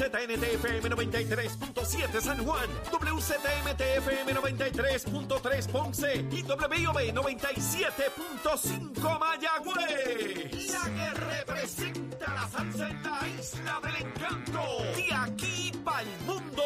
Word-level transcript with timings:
WZNTFM 0.00 0.88
93.7 0.88 2.20
San 2.22 2.42
Juan, 2.42 2.64
WZMTFM 2.90 4.34
93.3 4.34 5.70
Ponce 5.70 6.26
y 6.30 6.42
WIOB 6.42 7.12
97.5 7.12 9.18
Mayagüez. 9.18 10.72
La 10.72 10.84
que 10.88 11.10
representa 11.20 12.32
la 12.32 12.48
salsa 12.48 12.88
en 12.88 13.02
la 13.02 13.28
isla 13.28 13.78
del 13.82 13.96
encanto. 14.06 14.62
De 14.96 15.12
aquí 15.12 15.70
para 15.84 16.00
el 16.00 16.18
mundo. 16.24 16.62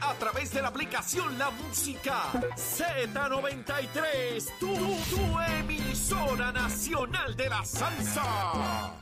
A 0.00 0.14
través 0.14 0.50
de 0.52 0.62
la 0.62 0.68
aplicación 0.68 1.38
La 1.38 1.50
Música 1.50 2.22
Z93. 2.56 4.50
Tu, 4.58 4.74
tu 4.74 5.38
emisora 5.58 6.52
nacional 6.52 7.36
de 7.36 7.50
la 7.50 7.62
salsa. 7.66 8.22
Amiga, 8.22 8.94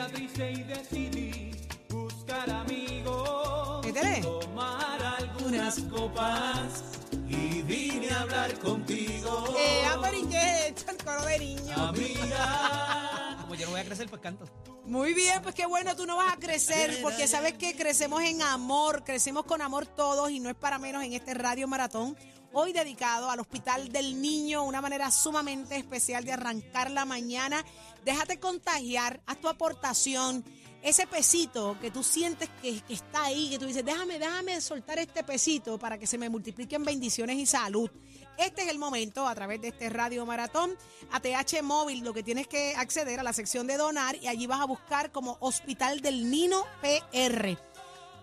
sentía 0.00 0.06
triste 0.08 0.52
y 0.52 0.62
decidí 0.62 1.50
buscar 1.88 2.50
amigos. 2.50 3.84
Métele. 3.84 4.20
Tomar 4.20 5.02
algunas 5.18 5.78
copas 5.80 6.84
y 7.28 7.62
vine 7.62 8.10
a 8.10 8.20
hablar 8.22 8.58
contigo. 8.60 9.54
Eh, 9.58 9.84
amor, 9.86 10.14
¿y 10.14 10.26
qué 10.26 10.38
es 10.38 10.66
esto? 10.78 10.92
El 10.92 11.04
coro 11.04 11.24
de 11.24 11.38
niños. 11.38 11.70
Amiga. 11.78 13.36
Como 13.40 13.54
yo 13.54 13.66
no 13.66 13.72
voy 13.72 13.80
a 13.80 13.84
crecer, 13.84 14.08
pues 14.08 14.22
canto. 14.22 14.44
Muy 14.84 15.14
bien, 15.14 15.40
pues 15.42 15.54
qué 15.54 15.66
bueno, 15.66 15.94
tú 15.94 16.06
no 16.06 16.16
vas 16.16 16.32
a 16.32 16.36
crecer, 16.36 16.98
porque 17.02 17.28
sabes 17.28 17.52
que 17.54 17.76
crecemos 17.76 18.22
en 18.22 18.42
amor, 18.42 19.04
crecemos 19.04 19.44
con 19.44 19.62
amor 19.62 19.86
todos 19.86 20.30
y 20.30 20.40
no 20.40 20.50
es 20.50 20.56
para 20.56 20.78
menos 20.78 21.04
en 21.04 21.12
este 21.12 21.34
Radio 21.34 21.68
Maratón. 21.68 22.16
Hoy 22.52 22.72
dedicado 22.72 23.30
al 23.30 23.38
Hospital 23.38 23.90
del 23.90 24.20
Niño, 24.20 24.64
una 24.64 24.80
manera 24.80 25.12
sumamente 25.12 25.76
especial 25.76 26.24
de 26.24 26.32
arrancar 26.32 26.90
la 26.90 27.04
mañana. 27.04 27.64
Déjate 28.04 28.38
contagiar, 28.38 29.20
haz 29.26 29.40
tu 29.40 29.48
aportación, 29.48 30.44
ese 30.82 31.06
pesito 31.06 31.76
que 31.80 31.90
tú 31.90 32.02
sientes 32.02 32.48
que, 32.62 32.82
está 32.88 33.24
ahí, 33.24 33.50
que 33.50 33.58
tú 33.58 33.66
dices, 33.66 33.84
déjame, 33.84 34.18
déjame 34.18 34.60
soltar 34.60 34.98
este 34.98 35.22
pesito 35.22 35.78
para 35.78 35.98
que 35.98 36.06
se 36.06 36.16
me 36.16 36.30
multipliquen 36.30 36.84
bendiciones 36.84 37.36
y 37.36 37.46
salud. 37.46 37.90
Este 38.38 38.62
es 38.62 38.68
el 38.68 38.78
momento, 38.78 39.28
a 39.28 39.34
través 39.34 39.60
de 39.60 39.68
este 39.68 39.90
Radio 39.90 40.24
Maratón, 40.24 40.74
ATH 41.12 41.62
Móvil, 41.62 42.02
lo 42.02 42.14
que 42.14 42.22
tienes 42.22 42.46
que 42.48 42.74
acceder 42.74 43.20
a 43.20 43.22
la 43.22 43.34
sección 43.34 43.66
de 43.66 43.76
donar 43.76 44.16
y 44.16 44.28
allí 44.28 44.46
vas 44.46 44.60
a 44.60 44.64
buscar 44.64 45.12
como 45.12 45.36
Hospital 45.40 46.00
del 46.00 46.30
Nino 46.30 46.64
PR. 46.80 47.58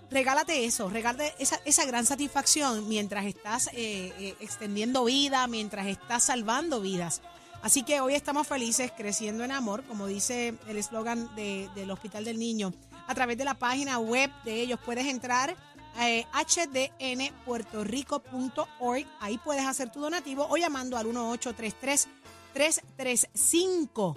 Regálate 0.10 0.66
eso, 0.66 0.90
regálate 0.90 1.36
esa, 1.38 1.60
esa 1.66 1.86
gran 1.86 2.06
satisfacción 2.06 2.88
mientras 2.88 3.26
estás 3.26 3.68
eh, 3.68 4.14
eh, 4.18 4.36
extendiendo 4.40 5.04
vida, 5.04 5.46
mientras 5.48 5.86
estás 5.86 6.24
salvando 6.24 6.82
vidas. 6.82 7.22
Así 7.62 7.84
que 7.84 8.00
hoy 8.02 8.16
estamos 8.16 8.48
felices, 8.48 8.92
creciendo 8.96 9.44
en 9.44 9.52
amor, 9.52 9.84
como 9.84 10.08
dice 10.08 10.56
el 10.68 10.78
eslogan 10.78 11.34
de- 11.36 11.70
del 11.76 11.92
Hospital 11.92 12.24
del 12.26 12.40
Niño. 12.40 12.74
A 13.08 13.14
través 13.16 13.38
de 13.38 13.44
la 13.46 13.54
página 13.56 14.00
web 14.00 14.30
de 14.46 14.62
ellos 14.62 14.80
puedes 14.86 15.06
entrar 15.08 15.56
eh, 16.00 16.26
hdnpuertorico.org. 16.34 19.06
Ahí 19.20 19.38
puedes 19.40 19.66
hacer 19.66 19.92
tu 19.92 20.00
donativo 20.00 20.46
o 20.50 20.56
llamando 20.58 20.96
al 20.98 21.06
1833 21.06 22.08
335 22.54 24.16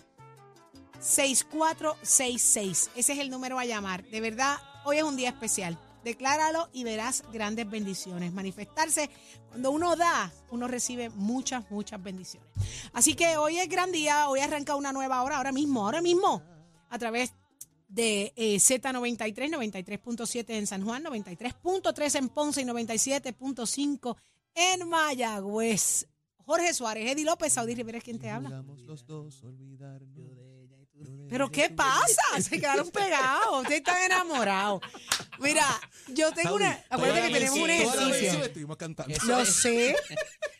6466. 1.00 2.91
Ese 2.94 3.12
es 3.14 3.19
el 3.19 3.30
número 3.30 3.58
a 3.58 3.64
llamar. 3.64 4.04
De 4.04 4.20
verdad, 4.20 4.58
hoy 4.84 4.98
es 4.98 5.02
un 5.02 5.16
día 5.16 5.31
especial. 5.31 5.76
Decláralo 6.05 6.69
y 6.72 6.84
verás 6.84 7.25
grandes 7.33 7.69
bendiciones. 7.69 8.33
Manifestarse, 8.33 9.11
cuando 9.49 9.71
uno 9.71 9.97
da, 9.97 10.33
uno 10.50 10.69
recibe 10.69 11.11
muchas, 11.11 11.71
muchas 11.71 12.03
bendiciones. 12.03 12.49
Así 12.93 13.15
que 13.15 13.37
hoy 13.37 13.59
es 13.59 13.69
gran 13.69 13.93
día, 13.93 14.28
hoy 14.28 14.41
arranca 14.41 14.77
una 14.77 14.93
nueva 14.93 15.22
hora, 15.22 15.37
ahora 15.37 15.53
mismo, 15.53 15.84
ahora 15.84 16.00
mismo, 16.00 16.43
a 16.88 16.99
través 16.99 17.34
de 17.88 18.33
eh, 18.37 18.56
Z93, 18.56 19.34
93.7 19.34 20.44
en 20.50 20.66
San 20.66 20.84
Juan, 20.84 21.05
93.3 21.05 22.19
en 22.19 22.28
Ponce 22.28 22.62
y 22.62 22.65
97.5 22.65 24.17
en 24.55 24.88
Mayagüez. 24.88 26.06
Jorge 26.44 26.72
Suárez, 26.75 27.11
Eddie 27.11 27.25
López, 27.25 27.53
Saudí 27.53 27.75
Rivera 27.75 27.99
es 27.99 28.05
quien 28.05 28.19
te 28.19 28.31
habla. 28.31 28.65
¿Pero 31.28 31.49
qué 31.50 31.71
pasa? 31.71 32.22
Se 32.43 32.59
quedaron 32.61 32.91
pegados. 32.91 33.61
Ustedes 33.62 33.78
están 33.78 34.03
enamorados. 34.03 34.81
Mira, 35.38 35.65
yo 36.09 36.33
tengo 36.33 36.56
una. 36.56 36.84
Acuérdate 36.91 37.28
que 37.28 37.34
tenemos 37.34 37.59
un 37.59 37.71
ejercicio. 37.71 38.44
estuvimos 38.44 38.77
cantando. 38.77 39.15
Eso 39.15 39.27
Lo 39.27 39.44
sé. 39.44 39.97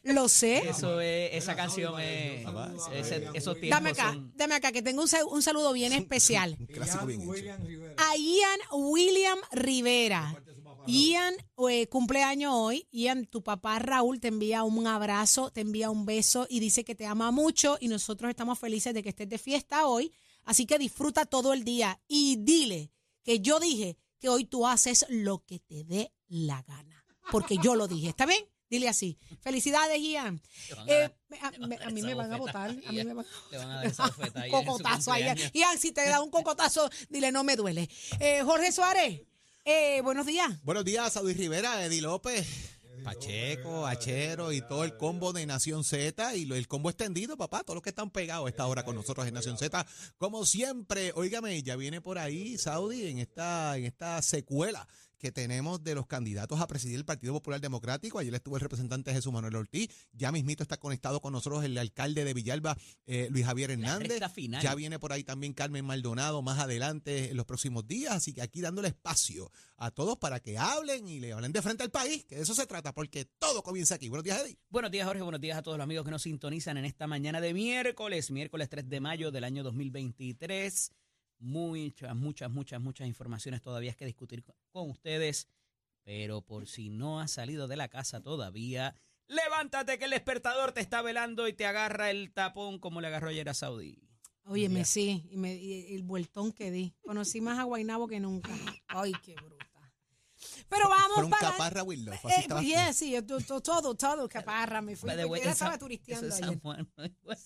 Lo 0.05 0.29
sé. 0.29 0.59
Eso 0.69 1.01
es, 1.01 1.35
esa 1.35 1.55
canción 1.57 2.01
es, 2.01 2.47
ese- 2.95 3.29
esos 3.35 3.59
tiempos 3.61 3.71
Dame 3.79 3.91
acá, 3.91 4.13
son- 4.13 4.33
dame 4.37 4.55
acá, 4.55 4.73
que 4.73 4.81
tengo 4.81 5.03
un, 5.03 5.09
un 5.31 5.43
saludo 5.43 5.73
bien 5.73 5.93
especial. 5.93 6.57
Un 6.59 6.67
clásico 6.67 7.05
bien 7.07 7.21
hecho. 7.23 7.95
A 7.99 8.17
Ian 8.17 8.61
William 8.73 9.39
Rivera. 9.53 10.35
Ian 10.87 11.35
eh, 11.69 11.87
cumpleaños 11.89 12.53
hoy. 12.55 12.87
Ian, 12.91 13.27
tu 13.27 13.43
papá 13.43 13.79
Raúl 13.81 14.19
te 14.21 14.29
envía 14.29 14.63
un 14.63 14.87
abrazo, 14.87 15.51
te 15.51 15.61
envía 15.61 15.91
un 15.91 16.07
beso 16.07 16.47
y 16.49 16.61
dice 16.61 16.85
que 16.85 16.95
te 16.95 17.07
ama 17.07 17.31
mucho 17.33 17.77
y 17.81 17.89
nosotros 17.89 18.31
estamos 18.31 18.59
felices 18.59 18.95
de 18.95 19.03
que 19.03 19.11
estés 19.11 19.29
de 19.29 19.37
fiesta 19.39 19.87
hoy. 19.87 20.13
Así 20.45 20.67
que 20.67 20.79
disfruta 20.79 21.27
todo 21.27 21.53
el 21.53 21.65
día 21.65 22.01
y 22.09 22.37
dile 22.41 22.91
que 23.23 23.41
yo 23.41 23.61
dije 23.61 23.97
que 24.19 24.29
hoy 24.29 24.45
tú 24.45 24.67
haces 24.67 25.07
lo 25.09 25.45
que 25.45 25.59
te 25.61 25.85
dé 25.85 26.13
la 26.29 26.63
gana. 26.63 27.05
Porque 27.31 27.57
yo 27.63 27.75
lo 27.77 27.87
dije. 27.89 28.09
¿Está 28.09 28.27
bien? 28.27 28.45
Dile 28.69 28.89
así. 28.89 29.19
Felicidades, 29.41 30.01
Ian. 30.01 30.41
a 30.77 30.85
Eh, 30.87 31.11
a, 31.43 31.51
me- 31.67 31.77
a 31.77 31.87
a 31.89 31.91
mí 31.91 32.03
me 32.03 32.15
van 32.15 32.33
a 32.33 32.37
votar. 32.37 32.71
A 32.71 32.93
mí 32.93 33.05
me 33.05 33.15
van 33.15 33.27
Le 33.51 33.59
van 33.59 33.71
a 33.71 33.75
dar 33.77 33.87
esa 33.87 34.05
cocotazo 34.51 35.13
ahí. 35.13 35.25
cumpleaños. 35.25 35.53
Ian, 35.55 35.79
si 35.79 35.93
te 35.93 36.05
da 36.09 36.21
un 36.23 36.31
cocotazo, 36.31 36.89
dile 37.09 37.33
no 37.33 37.43
me 37.45 37.57
duele. 37.57 37.89
Eh, 38.21 38.43
Jorge 38.45 38.71
Suárez, 38.73 39.23
eh, 39.65 40.01
buenos 40.03 40.25
días. 40.27 40.63
Buenos 40.65 40.85
días, 40.85 41.13
Saudi 41.13 41.35
Rivera, 41.35 41.85
Eddie 41.85 42.01
López, 42.01 42.47
Pacheco, 43.03 43.87
Achero 43.87 44.53
y 44.53 44.61
todo 44.61 44.85
el 44.85 44.97
combo 44.97 45.33
de 45.33 45.47
Nación 45.47 45.85
Z 45.85 46.37
y 46.37 46.51
el 46.51 46.69
combo 46.69 46.91
extendido, 46.91 47.37
papá, 47.37 47.63
todos 47.63 47.77
los 47.77 47.83
que 47.83 47.91
están 47.91 48.11
pegados 48.11 48.49
esta 48.49 48.67
hora 48.67 48.85
con 48.85 48.95
nosotros 48.95 49.27
en 49.27 49.35
Nación 49.35 49.59
Z. 49.59 49.87
Como 50.19 50.45
siempre, 50.45 51.13
óigame, 51.15 51.63
ya 51.63 51.77
viene 51.77 52.01
por 52.01 52.19
ahí 52.19 52.59
Saudi 52.59 53.07
en 53.07 53.19
esta, 53.19 53.77
en 53.77 53.85
esta 53.85 54.21
secuela 54.23 54.87
que 55.21 55.31
tenemos 55.31 55.85
de 55.85 55.95
los 55.95 56.07
candidatos 56.07 56.61
a 56.61 56.67
presidir 56.67 56.97
el 56.97 57.05
Partido 57.05 57.35
Popular 57.35 57.61
Democrático. 57.61 58.19
Ayer 58.19 58.35
estuvo 58.35 58.57
el 58.57 58.63
representante 58.63 59.13
Jesús 59.13 59.33
Manuel 59.33 59.55
Ortiz. 59.55 59.89
Ya 60.13 60.33
mismito 60.33 60.63
está 60.63 60.79
conectado 60.79 61.21
con 61.21 61.33
nosotros 61.33 61.63
el 61.63 61.77
alcalde 61.79 62.25
de 62.25 62.35
Villalba, 62.35 62.77
eh, 63.07 63.29
Luis 63.31 63.45
Javier 63.45 63.71
Hernández. 63.71 64.21
Ya 64.63 64.75
viene 64.75 64.99
por 64.99 65.13
ahí 65.13 65.23
también 65.23 65.53
Carmen 65.53 65.85
Maldonado 65.85 66.43
más 66.43 66.59
adelante 66.59 67.31
en 67.31 67.37
los 67.37 67.47
próximos 67.47 67.87
días. 67.87 68.15
Así 68.15 68.33
que 68.33 68.43
aquí 68.43 68.63
dándole 68.63 68.89
espacio 68.89 69.53
a 69.77 69.91
todos 69.91 70.17
para 70.17 70.41
que 70.41 70.59
hablen 70.59 71.07
y 71.07 71.21
le 71.21 71.33
hablen 71.35 71.53
de 71.53 71.63
frente 71.63 71.83
al 71.83 71.91
país, 71.91 72.25
que 72.25 72.37
de 72.37 72.43
eso 72.43 72.55
se 72.55 72.67
trata, 72.67 72.93
porque 72.93 73.27
todo 73.39 73.63
comienza 73.63 73.95
aquí. 73.95 74.09
Buenos 74.09 74.25
días, 74.25 74.41
Eddie. 74.41 74.59
Buenos 74.71 74.91
días, 74.91 75.07
Jorge. 75.07 75.23
Buenos 75.23 75.41
días 75.41 75.59
a 75.59 75.63
todos 75.63 75.77
los 75.77 75.85
amigos 75.85 76.05
que 76.05 76.11
nos 76.11 76.23
sintonizan 76.23 76.79
en 76.79 76.87
esta 76.87 77.07
mañana 77.07 77.41
de 77.41 77.53
miércoles, 77.53 78.31
miércoles 78.31 78.69
3 78.71 78.89
de 78.89 79.01
mayo 79.01 79.31
del 79.31 79.45
año 79.45 79.63
2023. 79.63 80.93
Muchas, 81.41 82.15
muchas, 82.15 82.51
muchas, 82.51 82.81
muchas 82.81 83.07
informaciones 83.09 83.61
todavía 83.63 83.95
que 83.95 84.05
discutir 84.07 84.45
con- 84.45 84.91
ustedes. 84.91 85.49
Pero 86.05 86.43
por 86.43 86.67
si 86.69 86.89
no 86.91 87.21
has 87.21 87.31
salido 87.33 87.67
de 87.69 87.77
la 87.77 87.89
casa 87.89 88.21
todavía, 88.23 88.95
levántate 89.27 89.99
que 89.99 90.05
el 90.07 90.11
despertador 90.13 90.73
te 90.73 90.81
está 90.81 91.03
velando 91.03 91.49
y 91.49 91.53
te 91.53 91.67
agarra 91.67 92.11
el 92.11 92.33
tapón 92.33 92.79
como 92.79 93.01
le 93.01 93.07
agarró 93.09 93.29
ayer 93.29 93.49
a 93.49 93.55
Saudí. 93.55 93.99
Óyeme, 94.45 94.85
sí, 94.85 95.29
y, 95.31 95.37
me, 95.37 95.55
y 95.55 95.95
el 95.95 96.03
vueltón 96.03 96.53
que 96.53 96.71
di. 96.71 96.95
Conocí 97.03 97.41
más 97.41 97.59
a 97.59 97.65
Guainabo 97.65 98.09
que 98.09 98.19
nunca. 98.21 98.51
Ay, 98.89 99.13
qué 99.23 99.35
bruta. 99.35 99.67
Pero 100.71 100.89
vamos 100.89 101.13
Fueron 101.15 101.31
para... 101.31 101.51
caparra 101.53 101.83
Willow. 101.83 102.15
así 102.15 102.29
Eh, 102.29 102.47
tú. 102.49 102.61
yeah, 102.61 102.93
sí, 102.95 103.15
todo, 103.63 103.95
todo, 103.95 104.29
caparra, 104.29 104.81
me 104.81 104.97
fui. 104.97 105.11
Way, 105.11 105.43
San- 105.43 105.53
estaba 105.53 105.79
turisteando 105.79 106.29
es 106.29 106.35
San 106.37 106.45
ayer. 106.49 106.61
Juan. 106.61 106.91
Bueno, 106.97 107.41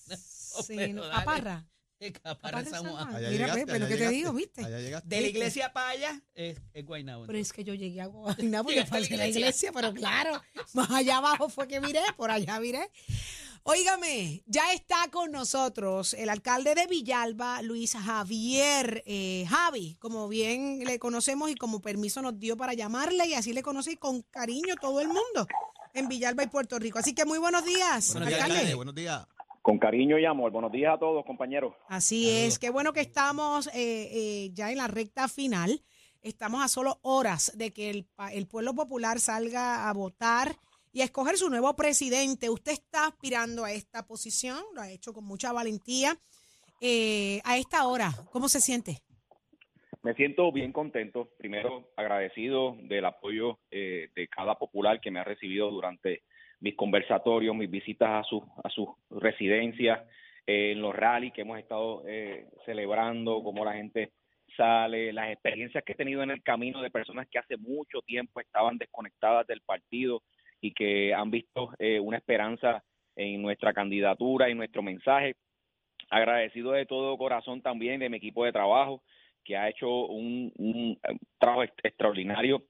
Sí, 0.65 0.75
pero 0.77 0.93
no, 0.95 1.03
dale. 1.03 1.15
caparra. 1.25 1.67
En 2.07 2.67
San 2.67 2.85
Juan. 2.87 3.15
Allá 3.15 3.31
Mira, 3.31 3.47
llegaste, 3.47 3.67
Pepe, 3.67 3.79
lo 3.79 3.87
allá 3.87 3.89
que 3.89 3.95
te 3.95 3.99
llegaste, 3.99 4.17
digo, 4.17 4.33
¿viste? 4.33 4.65
Allá 4.65 4.81
llegaste. 4.81 5.09
De 5.09 5.21
la 5.21 5.27
iglesia 5.29 5.73
para 5.73 5.89
allá 5.89 6.23
es, 6.35 6.61
es 6.73 6.87
Guaynabo. 6.87 7.27
Pero 7.27 7.39
es 7.39 7.53
que 7.53 7.65
yo 7.65 7.75
llegué 7.75 8.01
a 8.01 8.07
Guaynabo 8.07 8.71
y 8.71 8.75
Llegaste 8.75 9.15
a 9.15 9.17
la 9.17 9.29
iglesia. 9.29 9.73
pero 9.73 9.93
claro, 9.95 10.43
más 10.73 10.91
allá 10.91 11.19
abajo 11.19 11.49
fue 11.49 11.69
que 11.69 11.81
miré, 11.81 12.03
por 12.17 12.31
allá 12.31 12.61
miré. 12.61 12.91
Óigame, 13.67 14.43
ya 14.45 14.75
está 14.75 15.09
con 15.11 15.31
nosotros 15.31 16.13
el 16.13 16.29
alcalde 16.29 16.75
de 16.75 16.87
Villalba, 16.87 17.63
Luis 17.63 17.95
Javier 17.95 19.03
eh, 19.07 19.47
Javi, 19.49 19.97
como 20.01 20.29
bien 20.29 20.81
le 20.85 20.99
conocemos 20.99 21.51
y 21.51 21.55
como 21.55 21.81
permiso 21.81 22.21
nos 22.21 22.39
dio 22.39 22.59
para 22.59 22.75
llamarle 22.75 23.27
y 23.27 23.33
así 23.33 23.55
le 23.55 23.63
conocí 23.63 23.97
con 23.97 24.21
cariño 24.21 24.75
todo 24.79 25.01
el 25.01 25.09
mundo 25.09 25.47
en 25.95 26.09
Villalba 26.09 26.43
y 26.43 26.49
Puerto 26.49 26.79
Rico. 26.79 26.99
Así 26.99 27.15
que 27.15 27.25
muy 27.25 27.39
buenos 27.39 27.65
días, 27.65 28.13
Buenos 28.13 28.29
días, 28.29 28.41
alcalde. 28.43 28.55
alcalde. 28.57 28.75
Buenos 28.75 28.95
días. 28.95 29.27
Con 29.65 29.79
cariño 29.79 30.19
y 30.19 30.27
amor. 30.27 30.53
Buenos 30.53 30.71
días 30.73 30.95
a 30.95 30.99
todos, 30.99 31.25
compañeros. 31.25 31.73
Así 31.89 32.29
es, 32.29 32.59
qué 32.59 32.69
bueno 32.69 32.93
que 32.93 33.01
estamos 33.01 33.67
eh, 33.69 33.73
eh, 34.13 34.51
ya 34.53 34.71
en 34.71 34.77
la 34.77 34.89
recta 34.89 35.27
final. 35.27 35.81
Estamos 36.21 36.63
a 36.63 36.69
solo 36.69 36.99
horas 37.01 37.51
de 37.57 37.73
que 37.73 37.89
el, 37.89 38.05
pa- 38.05 38.31
el 38.31 38.47
pueblo 38.47 38.75
popular 38.75 39.21
salga 39.21 39.89
a 39.89 39.93
votar 39.95 40.55
y 40.93 41.01
a 41.01 41.05
escoger 41.05 41.39
su 41.39 41.49
nuevo 41.49 41.75
presidente. 41.77 42.51
Usted 42.51 42.73
está 42.73 43.07
aspirando 43.07 43.65
a 43.65 43.73
esta 43.73 44.07
posición, 44.07 44.59
lo 44.75 44.83
ha 44.83 44.91
hecho 44.91 45.15
con 45.15 45.25
mucha 45.25 45.51
valentía. 45.51 46.15
Eh, 46.83 47.41
a 47.45 47.57
esta 47.57 47.87
hora, 47.87 48.13
¿cómo 48.33 48.51
se 48.51 48.61
siente? 48.61 48.99
Me 50.03 50.13
siento 50.13 50.53
bien 50.53 50.73
contento. 50.73 51.31
Primero, 51.39 51.89
agradecido 51.97 52.77
del 52.83 53.07
apoyo 53.07 53.61
eh, 53.71 54.11
de 54.15 54.29
cada 54.29 54.57
popular 54.59 55.01
que 55.01 55.11
me 55.11 55.21
ha 55.21 55.25
recibido 55.25 55.71
durante 55.71 56.23
mis 56.65 56.75
conversatorios, 56.77 57.55
mis 57.55 57.71
visitas 57.71 58.09
a 58.09 58.23
sus 58.25 58.43
a 58.65 58.71
sus 58.71 58.89
residencias, 59.11 60.01
eh, 60.47 60.73
en 60.73 60.81
los 60.81 60.95
rallies 60.97 61.33
que 61.35 61.43
hemos 61.43 61.59
estado 61.59 62.03
eh, 62.09 62.47
celebrando, 62.65 63.43
cómo 63.43 63.65
la 63.65 63.75
gente 63.75 64.13
sale, 64.57 65.13
las 65.13 65.31
experiencias 65.31 65.85
que 65.85 65.93
he 65.93 65.97
tenido 66.03 66.23
en 66.23 66.31
el 66.31 66.43
camino 66.43 66.81
de 66.81 66.91
personas 66.91 67.27
que 67.31 67.39
hace 67.39 67.57
mucho 67.59 68.01
tiempo 68.07 68.41
estaban 68.41 68.79
desconectadas 68.79 69.47
del 69.47 69.61
partido 69.61 70.23
y 70.61 70.73
que 70.73 71.13
han 71.13 71.31
visto 71.31 71.71
eh, 71.79 72.01
una 72.01 72.17
esperanza 72.17 72.83
en 73.17 73.43
nuestra 73.43 73.73
candidatura 73.73 74.49
y 74.49 74.55
nuestro 74.55 74.83
mensaje. 74.83 75.35
Agradecido 76.11 76.73
de 76.73 76.87
todo 76.87 77.19
corazón 77.19 77.61
también 77.61 78.01
de 78.01 78.09
mi 78.09 78.17
equipo 78.17 78.45
de 78.45 78.53
trabajo 78.53 79.03
que 79.45 79.57
ha 79.57 79.69
hecho 79.69 80.07
un, 80.07 80.51
eh, 81.03 81.19
trabajo 81.39 81.65
ex- 81.65 81.75
extraordinario, 81.83 82.63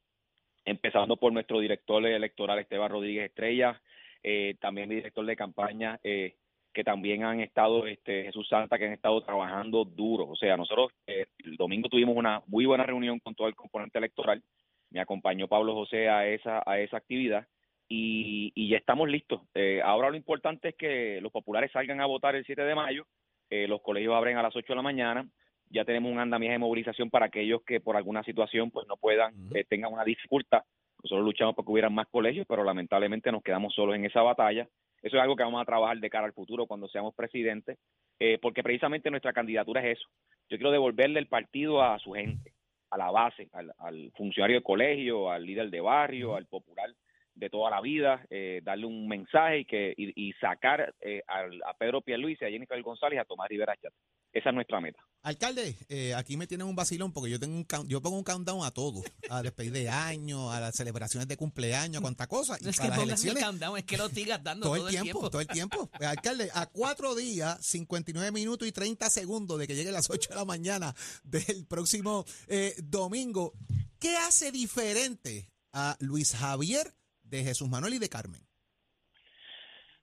empezando 0.64 1.16
por 1.16 1.32
nuestro 1.32 1.60
director 1.60 2.04
electoral 2.06 2.58
Esteban 2.58 2.90
Rodríguez 2.90 3.26
Estrella, 3.26 3.80
eh, 4.22 4.56
también 4.60 4.88
mi 4.88 4.96
director 4.96 5.24
de 5.24 5.36
campaña, 5.36 6.00
eh, 6.02 6.36
que 6.72 6.84
también 6.84 7.22
han 7.24 7.40
estado, 7.40 7.86
este, 7.86 8.24
Jesús 8.24 8.48
Santa, 8.48 8.78
que 8.78 8.86
han 8.86 8.92
estado 8.92 9.22
trabajando 9.22 9.84
duro. 9.84 10.28
O 10.28 10.36
sea, 10.36 10.56
nosotros 10.56 10.90
eh, 11.06 11.26
el 11.44 11.56
domingo 11.56 11.88
tuvimos 11.88 12.16
una 12.16 12.42
muy 12.46 12.66
buena 12.66 12.84
reunión 12.84 13.20
con 13.20 13.34
todo 13.34 13.46
el 13.48 13.54
componente 13.54 13.98
electoral, 13.98 14.42
me 14.90 15.00
acompañó 15.00 15.48
Pablo 15.48 15.74
José 15.74 16.08
a 16.08 16.26
esa, 16.26 16.62
a 16.66 16.78
esa 16.78 16.96
actividad 16.96 17.46
y, 17.88 18.52
y 18.54 18.68
ya 18.68 18.76
estamos 18.76 19.08
listos. 19.08 19.42
Eh, 19.54 19.80
ahora 19.84 20.10
lo 20.10 20.16
importante 20.16 20.70
es 20.70 20.74
que 20.76 21.20
los 21.20 21.32
populares 21.32 21.72
salgan 21.72 22.00
a 22.00 22.06
votar 22.06 22.34
el 22.34 22.44
7 22.44 22.62
de 22.62 22.74
mayo, 22.74 23.06
eh, 23.50 23.68
los 23.68 23.82
colegios 23.82 24.14
abren 24.14 24.36
a 24.36 24.42
las 24.42 24.54
8 24.54 24.66
de 24.68 24.76
la 24.76 24.82
mañana, 24.82 25.28
ya 25.74 25.84
tenemos 25.84 26.12
un 26.12 26.20
andamiaje 26.20 26.52
de 26.52 26.58
movilización 26.60 27.10
para 27.10 27.26
aquellos 27.26 27.62
que 27.64 27.80
por 27.80 27.96
alguna 27.96 28.22
situación 28.22 28.70
pues 28.70 28.86
no 28.86 28.96
puedan, 28.96 29.34
eh, 29.54 29.64
tengan 29.68 29.92
una 29.92 30.04
dificultad. 30.04 30.62
Nosotros 31.02 31.24
luchamos 31.24 31.54
porque 31.56 31.72
hubieran 31.72 31.92
más 31.92 32.06
colegios, 32.06 32.46
pero 32.48 32.62
lamentablemente 32.62 33.32
nos 33.32 33.42
quedamos 33.42 33.74
solos 33.74 33.96
en 33.96 34.04
esa 34.04 34.22
batalla. 34.22 34.68
Eso 35.02 35.16
es 35.16 35.22
algo 35.22 35.34
que 35.34 35.42
vamos 35.42 35.60
a 35.60 35.66
trabajar 35.66 35.98
de 35.98 36.08
cara 36.08 36.26
al 36.26 36.32
futuro 36.32 36.66
cuando 36.66 36.88
seamos 36.88 37.14
presidentes, 37.14 37.76
eh, 38.20 38.38
porque 38.40 38.62
precisamente 38.62 39.10
nuestra 39.10 39.32
candidatura 39.32 39.82
es 39.82 39.98
eso. 39.98 40.08
Yo 40.48 40.56
quiero 40.56 40.70
devolverle 40.70 41.18
el 41.18 41.26
partido 41.26 41.82
a 41.82 41.98
su 41.98 42.12
gente, 42.12 42.52
a 42.90 42.96
la 42.96 43.10
base, 43.10 43.48
al, 43.52 43.72
al 43.78 44.12
funcionario 44.16 44.58
de 44.58 44.62
colegio, 44.62 45.30
al 45.30 45.44
líder 45.44 45.70
de 45.70 45.80
barrio, 45.80 46.36
al 46.36 46.46
popular 46.46 46.88
de 47.34 47.50
toda 47.50 47.70
la 47.70 47.80
vida, 47.80 48.24
eh, 48.30 48.60
darle 48.62 48.86
un 48.86 49.08
mensaje 49.08 49.60
y 49.60 49.64
que 49.64 49.94
y, 49.96 50.28
y 50.28 50.32
sacar 50.34 50.94
eh, 51.00 51.22
al- 51.26 51.60
a 51.64 51.74
Pedro 51.76 52.00
Pierluisi, 52.02 52.44
a 52.44 52.48
Jennifer 52.50 52.80
González, 52.82 53.16
y 53.16 53.20
a 53.20 53.24
Tomás 53.24 53.48
Rivera 53.48 53.74
Chat. 53.80 53.92
Esa 54.32 54.48
es 54.48 54.54
nuestra 54.56 54.80
meta. 54.80 54.98
Alcalde, 55.22 55.76
eh, 55.88 56.12
aquí 56.12 56.36
me 56.36 56.48
tienen 56.48 56.66
un 56.66 56.74
vacilón 56.74 57.12
porque 57.12 57.30
yo 57.30 57.38
tengo 57.38 57.54
un 57.56 57.64
count- 57.64 57.88
yo 57.88 58.02
pongo 58.02 58.16
un 58.18 58.24
countdown 58.24 58.64
a 58.64 58.72
todo, 58.72 59.00
a 59.30 59.42
despedir 59.42 59.70
de 59.72 59.88
año, 59.88 60.50
a 60.50 60.58
las 60.58 60.74
celebraciones 60.74 61.28
de 61.28 61.36
cumpleaños, 61.36 61.98
a 61.98 62.02
cuánta 62.02 62.26
cosa. 62.26 62.56
Y 62.60 62.64
No 62.64 62.70
es 62.70 62.76
que 62.80 62.88
para 62.88 62.96
las 62.96 63.06
elecciones, 63.06 63.44
countdown, 63.44 63.78
es 63.78 63.84
que 63.84 63.96
lo 63.96 64.08
sigas 64.08 64.42
dando 64.42 64.66
todo 64.66 64.88
el 64.88 64.92
tiempo, 65.02 65.30
todo 65.30 65.40
el 65.40 65.46
tiempo. 65.46 65.88
Eh, 66.00 66.06
Alcalde, 66.06 66.50
a 66.52 66.66
cuatro 66.66 67.14
días, 67.14 67.64
59 67.64 68.32
minutos 68.32 68.66
y 68.66 68.72
30 68.72 69.08
segundos 69.08 69.56
de 69.58 69.68
que 69.68 69.76
llegue 69.76 69.92
las 69.92 70.10
8 70.10 70.30
de 70.30 70.34
la 70.36 70.44
mañana 70.44 70.94
del 71.22 71.64
próximo 71.68 72.24
eh, 72.48 72.74
domingo, 72.82 73.52
¿qué 74.00 74.16
hace 74.16 74.50
diferente 74.50 75.48
a 75.72 75.96
Luis 76.00 76.34
Javier 76.34 76.92
de 77.36 77.44
Jesús 77.44 77.68
Manuel 77.68 77.94
y 77.94 77.98
de 77.98 78.08
Carmen? 78.08 78.40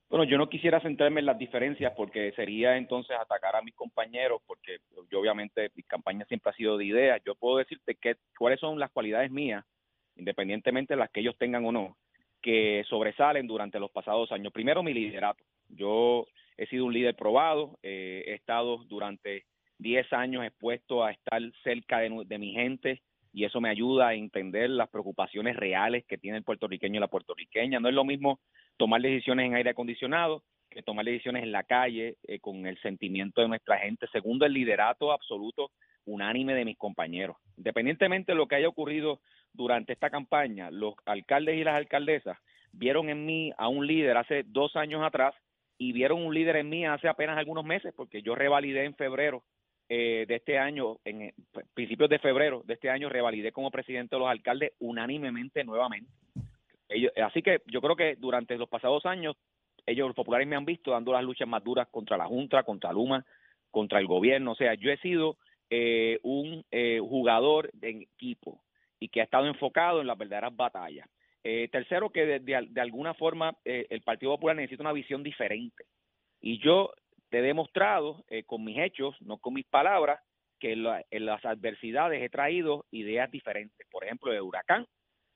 Bueno, 0.10 0.26
yo 0.26 0.38
no 0.38 0.50
quisiera 0.50 0.82
centrarme 0.82 1.22
en 1.22 1.26
las 1.26 1.38
diferencias 1.38 1.94
porque 1.96 2.34
sería 2.34 2.76
entonces 2.76 3.16
atacar 3.18 3.56
a 3.56 3.62
mis 3.62 3.74
compañeros, 3.74 4.42
porque 4.46 4.80
yo 5.10 5.22
obviamente 5.22 5.72
mi 5.74 5.84
campaña 5.84 6.26
siempre 6.26 6.52
ha 6.52 6.56
sido 6.56 6.78
de 6.78 6.84
ideas. 6.84 7.22
Yo 7.26 7.36
puedo 7.36 7.60
decirte 7.60 7.96
que, 7.96 8.16
cuáles 8.38 8.60
son 8.60 8.78
las 8.78 8.92
cualidades 8.92 9.32
mías, 9.32 9.64
independientemente 10.18 10.96
de 10.96 11.00
las 11.00 11.10
que 11.12 11.22
ellos 11.22 11.38
tengan 11.38 11.64
o 11.64 11.72
no, 11.72 11.96
que 12.42 12.84
sobresalen 12.90 13.48
durante 13.48 13.80
los 13.80 13.90
pasados 13.90 14.32
años. 14.34 14.52
Primero, 14.52 14.84
mi 14.84 14.94
liderato. 14.94 15.46
Yo 15.70 16.28
he 16.58 16.68
sido 16.68 16.86
un 16.86 16.94
líder 16.94 17.16
probado, 17.16 17.80
eh, 17.82 18.26
he 18.28 18.34
estado 18.34 18.84
durante 18.90 19.46
10 19.78 20.12
años 20.14 20.44
expuesto 20.44 21.06
a 21.06 21.12
estar 21.12 21.42
cerca 21.64 22.00
de, 22.00 22.38
mi 22.38 22.52
gente 22.52 23.02
y 23.34 23.46
eso 23.46 23.62
me 23.62 23.70
ayuda 23.70 24.10
a 24.10 24.14
entender 24.14 24.70
las 24.70 24.90
preocupaciones 24.90 25.56
reales 25.56 26.06
que 26.06 26.18
tiene 26.18 26.38
el 26.38 26.44
puertorriqueño 26.44 26.98
y 26.98 27.00
la 27.00 27.08
puertorriqueña. 27.08 27.80
No 27.80 27.90
es 27.90 27.96
lo 27.96 28.04
mismo 28.04 28.40
tomar 28.78 29.02
decisiones 29.02 29.46
en 29.46 29.56
aire 29.56 29.70
acondicionado 29.72 30.44
que 30.70 30.82
tomar 30.82 31.06
decisiones 31.06 31.44
en 31.44 31.52
la 31.52 31.64
calle 31.64 32.16
eh, 32.24 32.40
con 32.40 32.66
el 32.66 32.80
sentimiento 32.82 33.42
de 33.42 33.50
nuestra 33.50 33.78
gente. 33.80 34.08
Segundo, 34.12 34.46
el 34.46 34.54
liderato 34.54 35.12
absoluto 35.12 35.72
unánime 36.06 36.54
de 36.56 36.66
mis 36.66 36.78
compañeros. 36.78 37.38
Independientemente 37.58 38.32
de 38.32 38.38
lo 38.38 38.48
que 38.48 38.56
haya 38.56 38.70
ocurrido 38.70 39.20
durante 39.54 39.94
esta 39.94 40.10
campaña, 40.10 40.72
los 40.72 40.96
alcaldes 41.06 41.58
y 41.58 41.64
las 41.64 41.76
alcaldesas 41.76 42.38
vieron 42.72 43.10
en 43.10 43.26
mí 43.26 43.52
a 43.58 43.68
un 43.68 43.86
líder 43.86 44.18
hace 44.18 44.44
dos 44.46 44.76
años 44.76 45.04
atrás 45.04 45.36
y 45.78 45.92
vieron 45.92 46.24
un 46.26 46.34
líder 46.34 46.56
en 46.56 46.70
mí 46.70 46.86
hace 46.86 47.08
apenas 47.08 47.38
algunos 47.38 47.66
meses, 47.66 47.94
porque 47.96 48.22
yo 48.22 48.34
revalidé 48.36 48.86
en 48.86 48.96
febrero 48.96 49.44
eh, 49.94 50.24
de 50.26 50.36
este 50.36 50.58
año, 50.58 51.00
en 51.04 51.22
eh, 51.24 51.34
principios 51.74 52.10
de 52.10 52.18
febrero 52.20 52.64
de 52.66 52.76
este 52.76 52.90
año, 52.90 53.10
revalidé 53.10 53.52
como 53.52 53.70
presidente 53.72 54.16
de 54.16 54.20
los 54.22 54.30
alcaldes 54.30 54.72
unánimemente 54.80 55.66
nuevamente. 55.66 56.10
Ellos- 56.88 57.12
así 57.22 57.42
que 57.42 57.62
yo 57.68 57.82
creo 57.82 57.98
que 57.98 58.16
durante 58.16 58.58
los 58.58 58.70
pasados 58.70 59.06
años, 59.06 59.36
ellos, 59.86 60.08
los 60.08 60.16
populares, 60.16 60.48
me 60.48 60.56
han 60.56 60.64
visto 60.64 60.92
dando 60.92 61.12
las 61.12 61.24
luchas 61.26 61.46
más 61.48 61.62
duras 61.62 61.90
contra 61.92 62.16
la 62.16 62.26
Junta, 62.26 62.64
contra 62.64 62.94
Luma, 62.94 63.26
contra 63.70 64.00
el 64.00 64.08
gobierno. 64.08 64.52
O 64.54 64.56
sea, 64.56 64.76
yo 64.76 64.90
he 64.92 64.98
sido 64.98 65.36
eh, 65.70 66.20
un 66.24 66.64
eh, 66.72 67.00
jugador 67.02 67.70
de 67.74 67.90
equipo 67.90 68.62
y 68.98 69.10
que 69.10 69.20
ha 69.20 69.26
estado 69.26 69.48
enfocado 69.48 70.00
en 70.00 70.08
las 70.08 70.18
verdaderas 70.18 70.56
batallas. 70.56 71.10
Eh, 71.44 71.68
tercero, 71.70 72.12
que 72.12 72.26
de, 72.26 72.40
de- 72.40 72.68
de 72.70 72.82
alguna 72.82 73.14
forma 73.14 73.58
eh, 73.66 73.88
el 73.90 74.02
Partido 74.04 74.32
Popular 74.34 74.56
necesita 74.56 74.84
una 74.84 74.94
visión 74.94 75.22
diferente. 75.22 75.84
Y 76.40 76.60
yo 76.60 76.94
te 77.32 77.40
he 77.40 77.42
demostrado 77.42 78.24
eh, 78.30 78.44
con 78.44 78.64
mis 78.64 78.78
hechos, 78.78 79.16
no 79.22 79.40
con 79.40 79.56
mis 79.56 79.66
palabras, 79.66 80.20
que 80.60 80.74
en, 80.74 80.84
la- 80.84 81.04
en 81.10 81.26
las 81.26 81.44
adversidades 81.46 82.22
he 82.22 82.30
traído 82.30 82.86
ideas 82.92 83.32
diferentes. 83.32 83.88
Por 83.90 84.04
ejemplo, 84.04 84.32
de 84.32 84.42
Huracán, 84.42 84.86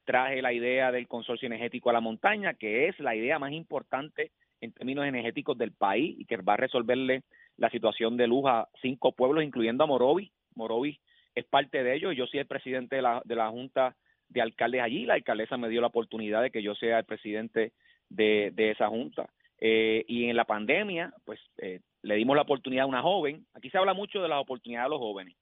traje 0.03 0.41
la 0.43 0.53
idea 0.53 0.91
del 0.91 1.07
consorcio 1.07 1.47
energético 1.47 1.89
a 1.89 1.93
la 1.93 2.01
montaña, 2.01 2.53
que 2.53 2.87
es 2.87 2.99
la 2.99 3.15
idea 3.15 3.39
más 3.39 3.53
importante 3.53 4.31
en 4.61 4.71
términos 4.73 5.05
energéticos 5.05 5.57
del 5.57 5.71
país 5.71 6.15
y 6.19 6.25
que 6.25 6.37
va 6.37 6.53
a 6.53 6.57
resolverle 6.57 7.23
la 7.57 7.69
situación 7.71 8.17
de 8.17 8.27
luz 8.27 8.43
a 8.47 8.67
cinco 8.81 9.13
pueblos, 9.13 9.43
incluyendo 9.43 9.83
a 9.83 9.87
Morovis. 9.87 10.31
Morovis 10.53 10.99
es 11.33 11.45
parte 11.45 11.83
de 11.83 11.95
ello. 11.95 12.11
Yo 12.11 12.27
soy 12.27 12.41
el 12.41 12.45
presidente 12.47 12.97
de 12.97 13.01
la, 13.01 13.21
de 13.25 13.35
la 13.35 13.49
Junta 13.49 13.95
de 14.29 14.41
Alcaldes 14.41 14.81
allí. 14.81 15.05
La 15.05 15.15
alcaldesa 15.15 15.57
me 15.57 15.69
dio 15.69 15.81
la 15.81 15.87
oportunidad 15.87 16.41
de 16.41 16.51
que 16.51 16.61
yo 16.61 16.75
sea 16.75 16.99
el 16.99 17.05
presidente 17.05 17.71
de, 18.09 18.51
de 18.53 18.71
esa 18.71 18.89
Junta. 18.89 19.29
Eh, 19.59 20.03
y 20.07 20.25
en 20.25 20.35
la 20.35 20.45
pandemia, 20.45 21.13
pues 21.25 21.39
eh, 21.57 21.81
le 22.01 22.15
dimos 22.15 22.35
la 22.35 22.43
oportunidad 22.43 22.83
a 22.83 22.87
una 22.87 23.01
joven. 23.01 23.45
Aquí 23.53 23.69
se 23.69 23.77
habla 23.77 23.93
mucho 23.93 24.21
de 24.21 24.27
las 24.27 24.41
oportunidades 24.41 24.85
de 24.85 24.89
los 24.89 24.99
jóvenes. 24.99 25.35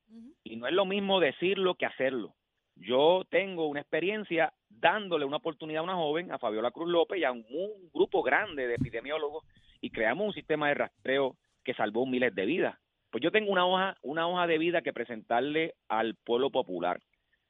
Y 0.43 0.55
no 0.55 0.67
es 0.67 0.73
lo 0.73 0.85
mismo 0.85 1.19
decirlo 1.19 1.75
que 1.75 1.85
hacerlo. 1.85 2.35
Yo 2.75 3.23
tengo 3.29 3.67
una 3.67 3.81
experiencia 3.81 4.53
dándole 4.69 5.25
una 5.25 5.37
oportunidad 5.37 5.81
a 5.81 5.83
una 5.83 5.95
joven, 5.95 6.31
a 6.31 6.39
Fabiola 6.39 6.71
Cruz 6.71 6.89
López 6.89 7.19
y 7.19 7.23
a 7.23 7.31
un, 7.31 7.45
un 7.49 7.89
grupo 7.93 8.23
grande 8.23 8.67
de 8.67 8.75
epidemiólogos 8.75 9.45
y 9.81 9.89
creamos 9.89 10.27
un 10.27 10.33
sistema 10.33 10.69
de 10.69 10.75
rastreo 10.75 11.35
que 11.63 11.73
salvó 11.73 12.05
miles 12.05 12.33
de 12.33 12.45
vidas. 12.45 12.77
Pues 13.11 13.23
yo 13.23 13.31
tengo 13.31 13.51
una 13.51 13.65
hoja, 13.65 13.97
una 14.01 14.27
hoja 14.27 14.47
de 14.47 14.57
vida 14.57 14.81
que 14.81 14.93
presentarle 14.93 15.75
al 15.87 16.15
pueblo 16.15 16.49
popular. 16.49 16.99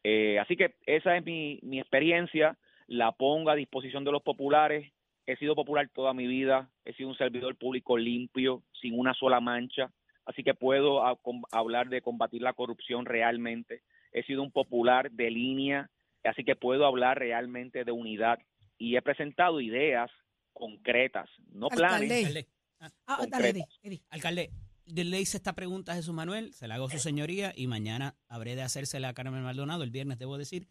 Eh, 0.03 0.37
así 0.39 0.57
que 0.57 0.75
esa 0.85 1.15
es 1.15 1.23
mi, 1.23 1.59
mi 1.63 1.79
experiencia, 1.79 2.57
la 2.87 3.13
pongo 3.13 3.49
a 3.49 3.55
disposición 3.55 4.03
de 4.03 4.11
los 4.11 4.21
populares. 4.21 4.91
He 5.25 5.35
sido 5.37 5.55
popular 5.55 5.89
toda 5.93 6.13
mi 6.13 6.27
vida, 6.27 6.69
he 6.85 6.93
sido 6.93 7.09
un 7.09 7.17
servidor 7.17 7.55
público 7.57 7.97
limpio, 7.97 8.63
sin 8.81 8.97
una 8.99 9.13
sola 9.13 9.39
mancha, 9.39 9.93
así 10.25 10.43
que 10.43 10.53
puedo 10.53 11.05
a- 11.05 11.15
com- 11.21 11.43
hablar 11.51 11.89
de 11.89 12.01
combatir 12.01 12.41
la 12.41 12.53
corrupción 12.53 13.05
realmente. 13.05 13.81
He 14.11 14.23
sido 14.23 14.43
un 14.43 14.51
popular 14.51 15.11
de 15.11 15.31
línea, 15.31 15.89
así 16.23 16.43
que 16.43 16.55
puedo 16.55 16.85
hablar 16.85 17.19
realmente 17.19 17.83
de 17.85 17.91
unidad 17.91 18.39
y 18.77 18.95
he 18.97 19.01
presentado 19.01 19.61
ideas 19.61 20.11
concretas, 20.51 21.29
no 21.51 21.67
planes. 21.69 22.11
Alcalde. 22.11 22.15
Alcalde, 22.17 22.47
Ah, 23.07 23.15
concretas. 23.17 23.31
dale, 23.39 23.49
Eddie, 23.49 23.65
Eddie. 23.81 24.01
alcalde, 24.09 24.49
yo 24.85 25.03
le 25.05 25.21
hice 25.21 25.37
esta 25.37 25.53
pregunta 25.53 25.93
a 25.93 25.95
Jesús 25.95 26.13
Manuel, 26.13 26.53
se 26.53 26.67
la 26.67 26.75
hago 26.75 26.85
a 26.87 26.89
su 26.91 26.99
señoría 26.99 27.53
y 27.55 27.67
mañana 27.67 28.15
habré 28.27 28.55
de 28.55 28.61
hacérsela 28.61 29.09
a 29.09 29.13
Carmen 29.13 29.41
Maldonado, 29.43 29.83
el 29.83 29.91
viernes 29.91 30.19
debo 30.19 30.37
decir. 30.37 30.67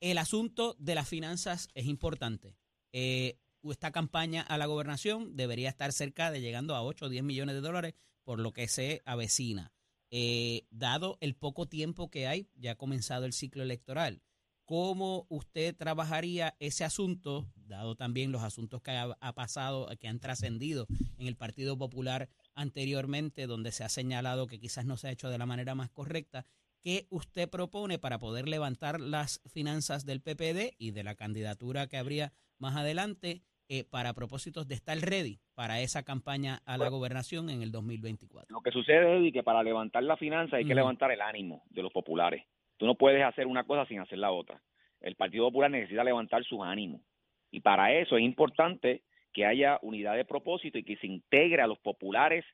El 0.00 0.18
asunto 0.18 0.76
de 0.78 0.94
las 0.94 1.08
finanzas 1.08 1.68
es 1.74 1.86
importante. 1.86 2.54
Eh, 2.92 3.36
esta 3.64 3.90
campaña 3.90 4.42
a 4.42 4.58
la 4.58 4.66
gobernación 4.66 5.36
debería 5.36 5.68
estar 5.68 5.92
cerca 5.92 6.30
de 6.30 6.40
llegando 6.40 6.74
a 6.74 6.82
8 6.82 7.06
o 7.06 7.08
10 7.08 7.22
millones 7.24 7.54
de 7.54 7.60
dólares, 7.60 7.94
por 8.24 8.38
lo 8.38 8.52
que 8.52 8.68
se 8.68 9.02
avecina. 9.04 9.72
Eh, 10.10 10.66
dado 10.70 11.18
el 11.20 11.34
poco 11.34 11.66
tiempo 11.66 12.10
que 12.10 12.26
hay, 12.26 12.48
ya 12.54 12.72
ha 12.72 12.76
comenzado 12.76 13.26
el 13.26 13.32
ciclo 13.32 13.62
electoral, 13.62 14.22
¿cómo 14.64 15.26
usted 15.28 15.76
trabajaría 15.76 16.56
ese 16.60 16.84
asunto, 16.84 17.50
dado 17.56 17.94
también 17.94 18.32
los 18.32 18.42
asuntos 18.42 18.80
que 18.80 18.92
ha, 18.92 19.16
ha 19.20 19.34
pasado, 19.34 19.88
que 19.98 20.08
han 20.08 20.20
trascendido 20.20 20.86
en 21.18 21.26
el 21.26 21.36
Partido 21.36 21.76
Popular 21.76 22.30
anteriormente, 22.54 23.46
donde 23.46 23.72
se 23.72 23.84
ha 23.84 23.88
señalado 23.88 24.46
que 24.46 24.60
quizás 24.60 24.86
no 24.86 24.96
se 24.96 25.08
ha 25.08 25.12
hecho 25.12 25.28
de 25.28 25.38
la 25.38 25.46
manera 25.46 25.74
más 25.74 25.90
correcta? 25.90 26.46
¿Qué 26.80 27.06
usted 27.10 27.50
propone 27.50 27.98
para 27.98 28.18
poder 28.18 28.48
levantar 28.48 29.00
las 29.00 29.40
finanzas 29.46 30.06
del 30.06 30.22
PPD 30.22 30.74
y 30.78 30.92
de 30.92 31.02
la 31.02 31.16
candidatura 31.16 31.88
que 31.88 31.96
habría 31.96 32.32
más 32.58 32.76
adelante 32.76 33.42
eh, 33.68 33.84
para 33.84 34.14
propósitos 34.14 34.66
de 34.66 34.74
estar 34.74 34.96
ready 34.98 35.40
para 35.54 35.80
esa 35.80 36.02
campaña 36.02 36.60
a 36.64 36.78
la 36.78 36.88
gobernación 36.88 37.50
en 37.50 37.62
el 37.62 37.70
2024? 37.70 38.46
Lo 38.54 38.62
que 38.62 38.70
sucede 38.70 39.26
es 39.26 39.32
que 39.32 39.42
para 39.42 39.62
levantar 39.62 40.02
la 40.04 40.16
finanza 40.16 40.56
hay 40.56 40.64
que 40.64 40.74
levantar 40.74 41.10
el 41.12 41.20
ánimo 41.20 41.62
de 41.70 41.82
los 41.82 41.92
populares. 41.92 42.44
Tú 42.78 42.86
no 42.86 42.94
puedes 42.94 43.22
hacer 43.22 43.46
una 43.46 43.64
cosa 43.64 43.84
sin 43.86 44.00
hacer 44.00 44.18
la 44.18 44.30
otra. 44.30 44.62
El 45.00 45.16
Partido 45.16 45.44
Popular 45.46 45.70
necesita 45.70 46.02
levantar 46.04 46.44
sus 46.44 46.60
ánimos. 46.62 47.02
Y 47.50 47.60
para 47.60 47.92
eso 47.92 48.16
es 48.16 48.22
importante 48.24 49.02
que 49.32 49.44
haya 49.44 49.78
unidad 49.82 50.16
de 50.16 50.24
propósito 50.24 50.78
y 50.78 50.84
que 50.84 50.96
se 50.96 51.06
integre 51.06 51.60
a 51.62 51.66
los 51.66 51.78
populares 51.78 52.44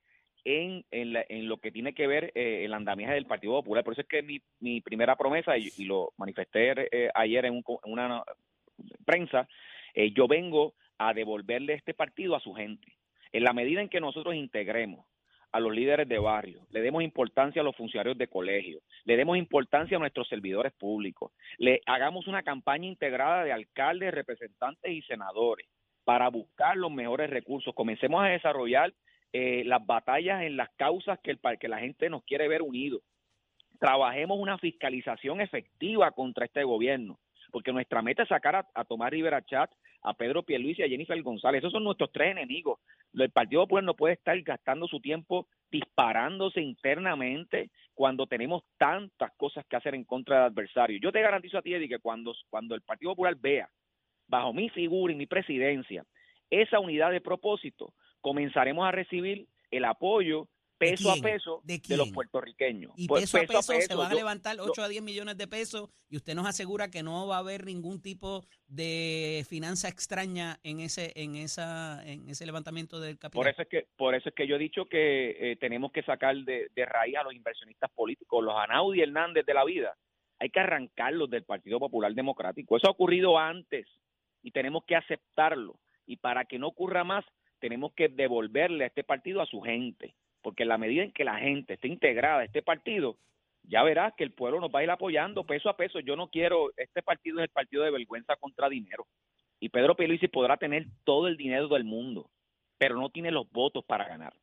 en, 0.44 0.84
en, 0.90 1.12
la- 1.14 1.24
en 1.28 1.48
lo 1.48 1.58
que 1.58 1.70
tiene 1.72 1.94
que 1.94 2.06
ver 2.06 2.32
eh, 2.34 2.64
el 2.64 2.74
andamiaje 2.74 3.14
del 3.14 3.26
Partido 3.26 3.52
Popular. 3.54 3.84
Por 3.84 3.92
eso 3.94 4.02
es 4.02 4.08
que 4.08 4.22
mi, 4.22 4.40
mi 4.60 4.80
primera 4.80 5.16
promesa, 5.16 5.56
y, 5.56 5.68
y 5.78 5.84
lo 5.84 6.12
manifesté 6.18 6.72
eh, 6.92 7.10
ayer 7.14 7.44
en, 7.46 7.54
un 7.54 7.64
en 7.84 7.92
una 7.92 8.22
prensa, 9.04 9.48
eh, 9.94 10.12
yo 10.12 10.28
vengo 10.28 10.74
a 10.98 11.14
devolverle 11.14 11.74
este 11.74 11.94
partido 11.94 12.36
a 12.36 12.40
su 12.40 12.52
gente. 12.54 12.92
En 13.32 13.44
la 13.44 13.52
medida 13.52 13.80
en 13.80 13.88
que 13.88 14.00
nosotros 14.00 14.34
integremos 14.34 15.06
a 15.50 15.60
los 15.60 15.72
líderes 15.72 16.08
de 16.08 16.18
barrio, 16.18 16.66
le 16.70 16.82
demos 16.82 17.02
importancia 17.02 17.62
a 17.62 17.64
los 17.64 17.76
funcionarios 17.76 18.18
de 18.18 18.26
colegio, 18.26 18.80
le 19.04 19.16
demos 19.16 19.36
importancia 19.36 19.96
a 19.96 20.00
nuestros 20.00 20.28
servidores 20.28 20.72
públicos, 20.72 21.32
le 21.58 21.80
hagamos 21.86 22.26
una 22.26 22.42
campaña 22.42 22.88
integrada 22.88 23.44
de 23.44 23.52
alcaldes, 23.52 24.12
representantes 24.12 24.90
y 24.90 25.02
senadores 25.02 25.68
para 26.04 26.28
buscar 26.28 26.76
los 26.76 26.90
mejores 26.90 27.30
recursos. 27.30 27.74
Comencemos 27.74 28.22
a 28.22 28.28
desarrollar 28.28 28.92
eh, 29.32 29.62
las 29.64 29.84
batallas 29.84 30.42
en 30.42 30.56
las 30.56 30.70
causas 30.76 31.18
que, 31.22 31.30
el, 31.30 31.40
que 31.58 31.68
la 31.68 31.78
gente 31.78 32.10
nos 32.10 32.24
quiere 32.24 32.46
ver 32.46 32.62
unidos. 32.62 33.02
Trabajemos 33.78 34.38
una 34.38 34.58
fiscalización 34.58 35.40
efectiva 35.40 36.10
contra 36.12 36.46
este 36.46 36.62
gobierno, 36.64 37.18
porque 37.50 37.72
nuestra 37.72 38.02
meta 38.02 38.22
es 38.22 38.28
sacar 38.28 38.56
a, 38.56 38.68
a 38.74 38.84
Tomás 38.84 39.10
Rivera 39.10 39.44
Chat, 39.44 39.70
a 40.04 40.12
Pedro 40.12 40.42
Pierluisi 40.42 40.82
y 40.82 40.84
a 40.84 40.88
Jennifer 40.88 41.20
González. 41.22 41.58
Esos 41.58 41.72
son 41.72 41.82
nuestros 41.82 42.12
tres 42.12 42.32
enemigos. 42.32 42.78
El 43.14 43.30
Partido 43.30 43.62
Popular 43.62 43.84
no 43.84 43.94
puede 43.94 44.14
estar 44.14 44.40
gastando 44.42 44.86
su 44.86 45.00
tiempo 45.00 45.48
disparándose 45.70 46.60
internamente 46.60 47.70
cuando 47.94 48.26
tenemos 48.26 48.62
tantas 48.76 49.32
cosas 49.36 49.64
que 49.66 49.76
hacer 49.76 49.94
en 49.94 50.04
contra 50.04 50.36
del 50.36 50.52
adversario. 50.52 50.98
Yo 51.00 51.10
te 51.10 51.22
garantizo 51.22 51.58
a 51.58 51.62
ti, 51.62 51.74
Eddie, 51.74 51.88
que 51.88 51.98
cuando, 51.98 52.34
cuando 52.50 52.74
el 52.74 52.82
Partido 52.82 53.12
Popular 53.12 53.34
vea, 53.36 53.68
bajo 54.28 54.52
mi 54.52 54.68
figura 54.68 55.12
y 55.12 55.16
mi 55.16 55.26
presidencia, 55.26 56.04
esa 56.50 56.80
unidad 56.80 57.10
de 57.10 57.20
propósito, 57.20 57.94
comenzaremos 58.20 58.86
a 58.86 58.92
recibir 58.92 59.46
el 59.70 59.84
apoyo 59.86 60.48
peso 60.78 61.10
a 61.10 61.16
peso 61.16 61.60
¿De 61.64 61.78
de, 61.78 61.96
los 61.96 62.10
puertorriqueños. 62.10 62.92
Y 62.96 63.06
Pues, 63.06 63.30
peso, 63.30 63.38
a 63.38 63.62
peso, 63.62 63.80
se 63.80 63.94
van 63.94 64.10
a 64.10 64.14
levantar 64.14 64.56
yo- 64.56 64.64
8 64.64 64.82
a 64.82 64.88
10 64.88 65.02
millones 65.02 65.36
de 65.36 65.46
pesos 65.46 65.90
y 66.08 66.16
usted 66.16 66.34
nos 66.34 66.46
asegura 66.46 66.90
que 66.90 67.02
no 67.02 67.26
va 67.26 67.36
a 67.36 67.40
haber 67.40 67.64
ningún 67.64 68.00
tipo 68.02 68.44
de 68.66 69.44
finanza 69.48 69.88
extraña 69.88 70.58
en 70.62 70.80
ese 70.80 71.12
en 71.16 71.36
esa 71.36 72.02
en 72.04 72.28
ese 72.28 72.46
levantamiento 72.46 73.00
del 73.00 73.18
capital. 73.18 73.40
Por 73.40 73.48
eso 73.48 73.62
es 73.62 73.68
que 73.68 73.86
por 73.96 74.14
eso 74.14 74.28
es 74.28 74.34
que 74.34 74.46
yo 74.46 74.56
he 74.56 74.58
dicho 74.58 74.86
que 74.86 75.52
eh, 75.52 75.56
tenemos 75.56 75.92
que 75.92 76.02
sacar 76.02 76.36
de, 76.36 76.68
de 76.74 76.86
raíz 76.86 77.16
a 77.16 77.22
los 77.22 77.34
inversionistas 77.34 77.90
políticos, 77.92 78.44
los 78.44 78.54
Anaudi 78.56 79.00
Hernández 79.00 79.46
de 79.46 79.54
la 79.54 79.64
vida. 79.64 79.96
Hay 80.40 80.50
que 80.50 80.60
arrancarlos 80.60 81.30
del 81.30 81.44
Partido 81.44 81.78
Popular 81.78 82.12
Democrático. 82.12 82.76
Eso 82.76 82.88
ha 82.88 82.90
ocurrido 82.90 83.38
antes 83.38 83.86
y 84.42 84.50
tenemos 84.50 84.84
que 84.84 84.96
aceptarlo. 84.96 85.78
Y 86.06 86.16
para 86.16 86.44
que 86.44 86.58
no 86.58 86.68
ocurra 86.68 87.02
más, 87.04 87.24
tenemos 87.60 87.92
que 87.94 88.08
devolverle 88.08 88.84
a 88.84 88.88
este 88.88 89.04
partido 89.04 89.40
a 89.40 89.46
su 89.46 89.60
gente. 89.62 90.14
Porque 90.44 90.64
en 90.64 90.68
la 90.68 90.76
medida 90.76 91.02
en 91.02 91.10
que 91.10 91.24
la 91.24 91.38
gente 91.38 91.72
esté 91.72 91.88
integrada 91.88 92.40
a 92.40 92.44
este 92.44 92.60
partido, 92.60 93.16
ya 93.62 93.82
verás 93.82 94.12
que 94.14 94.24
el 94.24 94.32
pueblo 94.32 94.60
nos 94.60 94.70
va 94.70 94.80
a 94.80 94.84
ir 94.84 94.90
apoyando 94.90 95.44
peso 95.44 95.70
a 95.70 95.76
peso. 95.76 96.00
Yo 96.00 96.16
no 96.16 96.28
quiero, 96.28 96.70
este 96.76 97.02
partido 97.02 97.38
es 97.38 97.44
el 97.44 97.48
partido 97.48 97.82
de 97.82 97.90
vergüenza 97.90 98.36
contra 98.36 98.68
dinero. 98.68 99.06
Y 99.58 99.70
Pedro 99.70 99.96
Pierluisi 99.96 100.28
podrá 100.28 100.58
tener 100.58 100.84
todo 101.04 101.28
el 101.28 101.38
dinero 101.38 101.68
del 101.68 101.84
mundo, 101.84 102.28
pero 102.76 102.94
no 102.94 103.08
tiene 103.08 103.30
los 103.30 103.50
votos 103.52 103.86
para 103.86 104.06
ganar. 104.06 104.34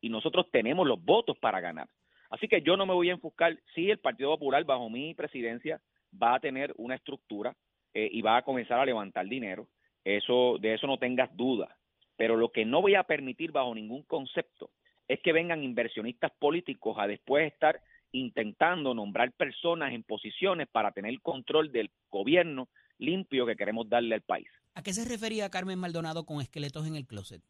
Y 0.00 0.08
nosotros 0.08 0.46
tenemos 0.50 0.86
los 0.86 1.04
votos 1.04 1.36
para 1.36 1.60
ganar. 1.60 1.88
Así 2.30 2.48
que 2.48 2.62
yo 2.62 2.78
no 2.78 2.86
me 2.86 2.94
voy 2.94 3.10
a 3.10 3.12
enfuscar. 3.12 3.58
Sí, 3.74 3.90
el 3.90 3.98
Partido 3.98 4.30
Popular, 4.30 4.64
bajo 4.64 4.88
mi 4.88 5.12
presidencia, 5.12 5.78
va 6.10 6.36
a 6.36 6.40
tener 6.40 6.72
una 6.78 6.94
estructura 6.94 7.54
eh, 7.92 8.08
y 8.10 8.22
va 8.22 8.38
a 8.38 8.42
comenzar 8.42 8.80
a 8.80 8.86
levantar 8.86 9.26
dinero. 9.26 9.68
Eso, 10.04 10.56
de 10.58 10.72
eso 10.72 10.86
no 10.86 10.96
tengas 10.96 11.36
duda. 11.36 11.76
Pero 12.16 12.34
lo 12.34 12.50
que 12.50 12.64
no 12.64 12.80
voy 12.80 12.94
a 12.94 13.02
permitir 13.02 13.52
bajo 13.52 13.74
ningún 13.74 14.04
concepto 14.04 14.70
es 15.08 15.20
que 15.20 15.32
vengan 15.32 15.62
inversionistas 15.62 16.32
políticos 16.38 16.96
a 16.98 17.06
después 17.06 17.52
estar 17.52 17.80
intentando 18.12 18.94
nombrar 18.94 19.32
personas 19.32 19.92
en 19.92 20.02
posiciones 20.04 20.68
para 20.68 20.92
tener 20.92 21.20
control 21.20 21.72
del 21.72 21.90
gobierno 22.10 22.68
limpio 22.98 23.44
que 23.44 23.56
queremos 23.56 23.88
darle 23.88 24.14
al 24.14 24.22
país. 24.22 24.48
¿A 24.74 24.82
qué 24.82 24.92
se 24.92 25.08
refería 25.08 25.50
Carmen 25.50 25.78
Maldonado 25.78 26.24
con 26.24 26.40
esqueletos 26.40 26.86
en 26.86 26.94
el 26.96 27.06
closet? 27.06 27.42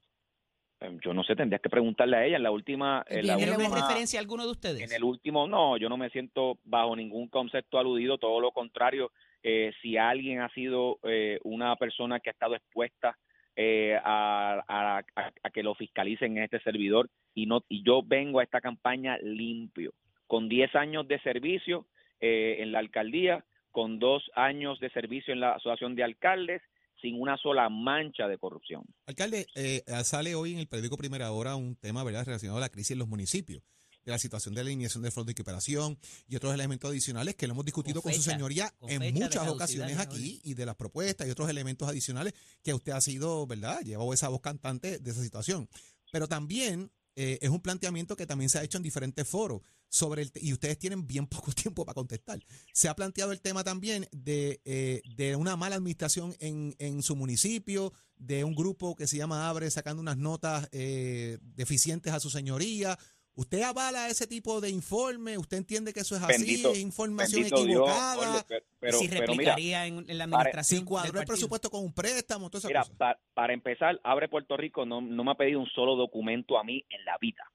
Eh, 0.81 0.99
Yo 1.05 1.13
no 1.15 1.23
sé, 1.23 1.37
tendrías 1.37 1.61
que 1.61 1.69
preguntarle 1.69 2.17
a 2.17 2.25
ella 2.25 2.37
en 2.39 2.43
la 2.43 2.51
última, 2.51 3.05
en 3.09 3.27
la 3.27 3.37
Viene 3.37 3.53
¿Tiene 3.53 3.57
una 3.57 3.69
última- 3.75 3.87
referencia 3.89 4.19
a 4.19 4.23
alguno 4.23 4.45
de 4.45 4.51
ustedes? 4.53 4.81
En 4.83 4.93
el 4.97 5.05
último, 5.05 5.47
no, 5.47 5.77
yo 5.77 5.89
no 5.89 5.97
me 5.99 6.11
siento 6.11 6.59
bajo 6.65 6.97
ningún 6.97 7.29
concepto 7.29 7.79
aludido, 7.79 8.19
todo 8.19 8.41
lo 8.41 8.51
contrario. 8.53 9.13
eh, 9.47 9.75
si 9.83 9.99
alguien 9.99 10.41
ha 10.41 10.49
sido 10.55 10.99
eh, 11.03 11.39
una 11.45 11.77
persona 11.77 12.19
que 12.19 12.31
ha 12.31 12.33
estado 12.33 12.55
expuesta 12.55 13.19
eh, 13.57 13.97
a, 14.03 14.63
a- 14.69 15.51
que 15.51 15.63
lo 15.63 15.75
fiscalicen 15.75 16.37
en 16.37 16.45
este 16.45 16.61
servidor 16.61 17.09
y 17.35 17.47
no 17.47 17.65
y 17.69 17.83
yo 17.85 18.03
vengo 18.05 18.41
a 18.41 18.45
esta 18.45 18.61
campaña 18.61 19.19
limpio, 19.19 19.93
con 20.27 20.49
10 20.49 20.75
años 20.75 21.07
de 21.09 21.21
servicio 21.21 21.87
eh, 22.21 22.57
en 22.61 22.73
la 22.73 22.79
alcaldía, 22.81 23.45
con 23.71 23.99
dos 23.99 24.23
años 24.35 24.79
de 24.81 24.91
servicio 24.91 25.33
en 25.33 25.41
la 25.41 25.53
asociación 25.55 25.95
de 25.95 26.05
alcaldes, 26.05 26.63
sin 27.01 27.21
una 27.21 27.37
sola 27.37 27.69
mancha 27.69 28.29
de 28.29 28.39
corrupción. 28.39 28.85
Alcalde, 29.07 29.47
eh, 29.57 29.83
sale 30.05 30.35
hoy 30.35 30.53
en 30.55 30.59
el 30.61 30.69
periódico 30.69 30.97
Primera 30.97 31.31
Hora 31.33 31.55
un 31.57 31.77
tema 31.77 32.03
¿verdad? 32.05 32.25
relacionado 32.25 32.59
a 32.59 32.63
la 32.63 32.69
crisis 32.71 32.93
en 32.93 32.99
los 33.01 33.09
municipios, 33.09 33.63
de 34.05 34.13
la 34.13 34.19
situación 34.19 34.55
de 34.55 34.63
la 34.63 34.69
alineación 34.69 35.03
de 35.03 35.11
fondo 35.11 35.27
de 35.27 35.33
equiparación 35.33 35.99
y 36.29 36.37
otros 36.37 36.55
elementos 36.55 36.91
adicionales 36.91 37.35
que 37.35 37.47
lo 37.47 37.55
hemos 37.55 37.65
discutido 37.65 38.03
con, 38.03 38.13
Con 38.13 38.23
su 38.23 38.31
señoría 38.31 38.75
con 38.79 38.91
en 38.91 39.15
muchas 39.15 39.49
ocasiones 39.49 39.99
aquí 39.99 40.41
y 40.45 40.55
de 40.55 40.67
las 40.67 40.77
propuestas 40.77 41.27
y 41.27 41.31
otros 41.31 41.49
elementos 41.49 41.89
adicionales 41.89 42.35
que 42.63 42.75
usted 42.75 42.93
ha 42.93 43.01
sido, 43.01 43.47
¿verdad? 43.47 43.81
Llevado 43.83 44.13
esa 44.13 44.29
voz 44.29 44.41
cantante 44.41 44.99
de 44.99 45.11
esa 45.11 45.23
situación. 45.23 45.69
Pero 46.13 46.29
también 46.29 46.91
eh, 47.17 47.39
es 47.41 47.51
un 47.51 47.61
planteamiento 47.61 48.17
que 48.17 48.27
también 48.27 48.51
se 48.51 48.59
ha 48.59 48.65
hecho 48.65 48.79
en 48.79 48.83
diferentes 48.83 49.27
foros 49.27 49.63
sobre 49.89 50.23
el 50.23 50.33
y 50.35 50.53
ustedes 50.53 50.79
tienen 50.79 51.07
bien 51.07 51.27
poco 51.29 51.53
tiempo 51.53 51.85
para 51.85 51.95
contestar. 51.95 52.45
Se 52.73 52.89
ha 52.89 52.97
planteado 52.97 53.33
el 53.33 53.41
tema 53.41 53.63
también 53.63 54.09
de, 54.13 54.61
eh, 54.65 55.03
de 55.17 55.37
una 55.37 55.57
mala 55.57 55.77
administración 55.77 56.35
en, 56.41 56.75
en 56.79 57.03
su 57.03 57.15
municipio, 57.15 57.93
de 58.17 58.43
un 58.45 58.55
grupo 58.55 58.97
que 58.97 59.07
se 59.07 59.17
llama 59.17 59.49
Abre 59.49 59.71
sacando 59.71 60.01
unas 60.01 60.17
notas 60.17 60.69
eh, 60.73 61.39
deficientes 61.43 62.13
a 62.13 62.21
su 62.21 62.31
señoría. 62.31 62.99
¿Usted 63.37 63.63
avala 63.63 64.09
ese 64.09 64.27
tipo 64.29 64.61
de 64.61 64.71
informe? 64.71 65.37
¿Usted 65.39 65.57
entiende 65.57 65.93
que 65.93 66.01
eso 66.01 66.15
es 66.17 66.23
así? 66.23 66.33
Bendito- 66.45 66.71
¿Es 66.73 66.79
información 66.79 67.43
Dios, 67.43 67.61
equivocada? 67.63 68.45
Pero, 68.47 68.65
pero, 68.79 68.99
si 68.99 69.09
pero 69.09 69.21
mira, 69.23 69.33
replicaría 69.33 69.87
en, 69.87 70.05
en 70.09 70.19
la 70.19 70.25
administración 70.25 70.81
si 70.81 70.85
cuadró 70.85 71.21
el 71.21 71.27
presupuesto 71.27 71.69
con 71.71 71.83
un 71.83 71.93
préstamo, 71.93 72.49
toda 72.49 72.61
esa 72.61 72.69
Mira, 72.69 72.81
cosa. 72.85 73.19
para 73.35 73.53
empezar, 73.53 74.01
Abre 74.05 74.29
Puerto 74.29 74.57
Rico 74.57 74.87
no, 74.87 75.01
no 75.01 75.25
me 75.25 75.33
ha 75.33 75.35
pedido 75.35 75.59
un 75.59 75.67
solo 75.67 75.97
documento 75.97 76.59
a 76.59 76.65
mí 76.65 76.85
en 76.91 77.05
la 77.05 77.19
vida. 77.21 77.51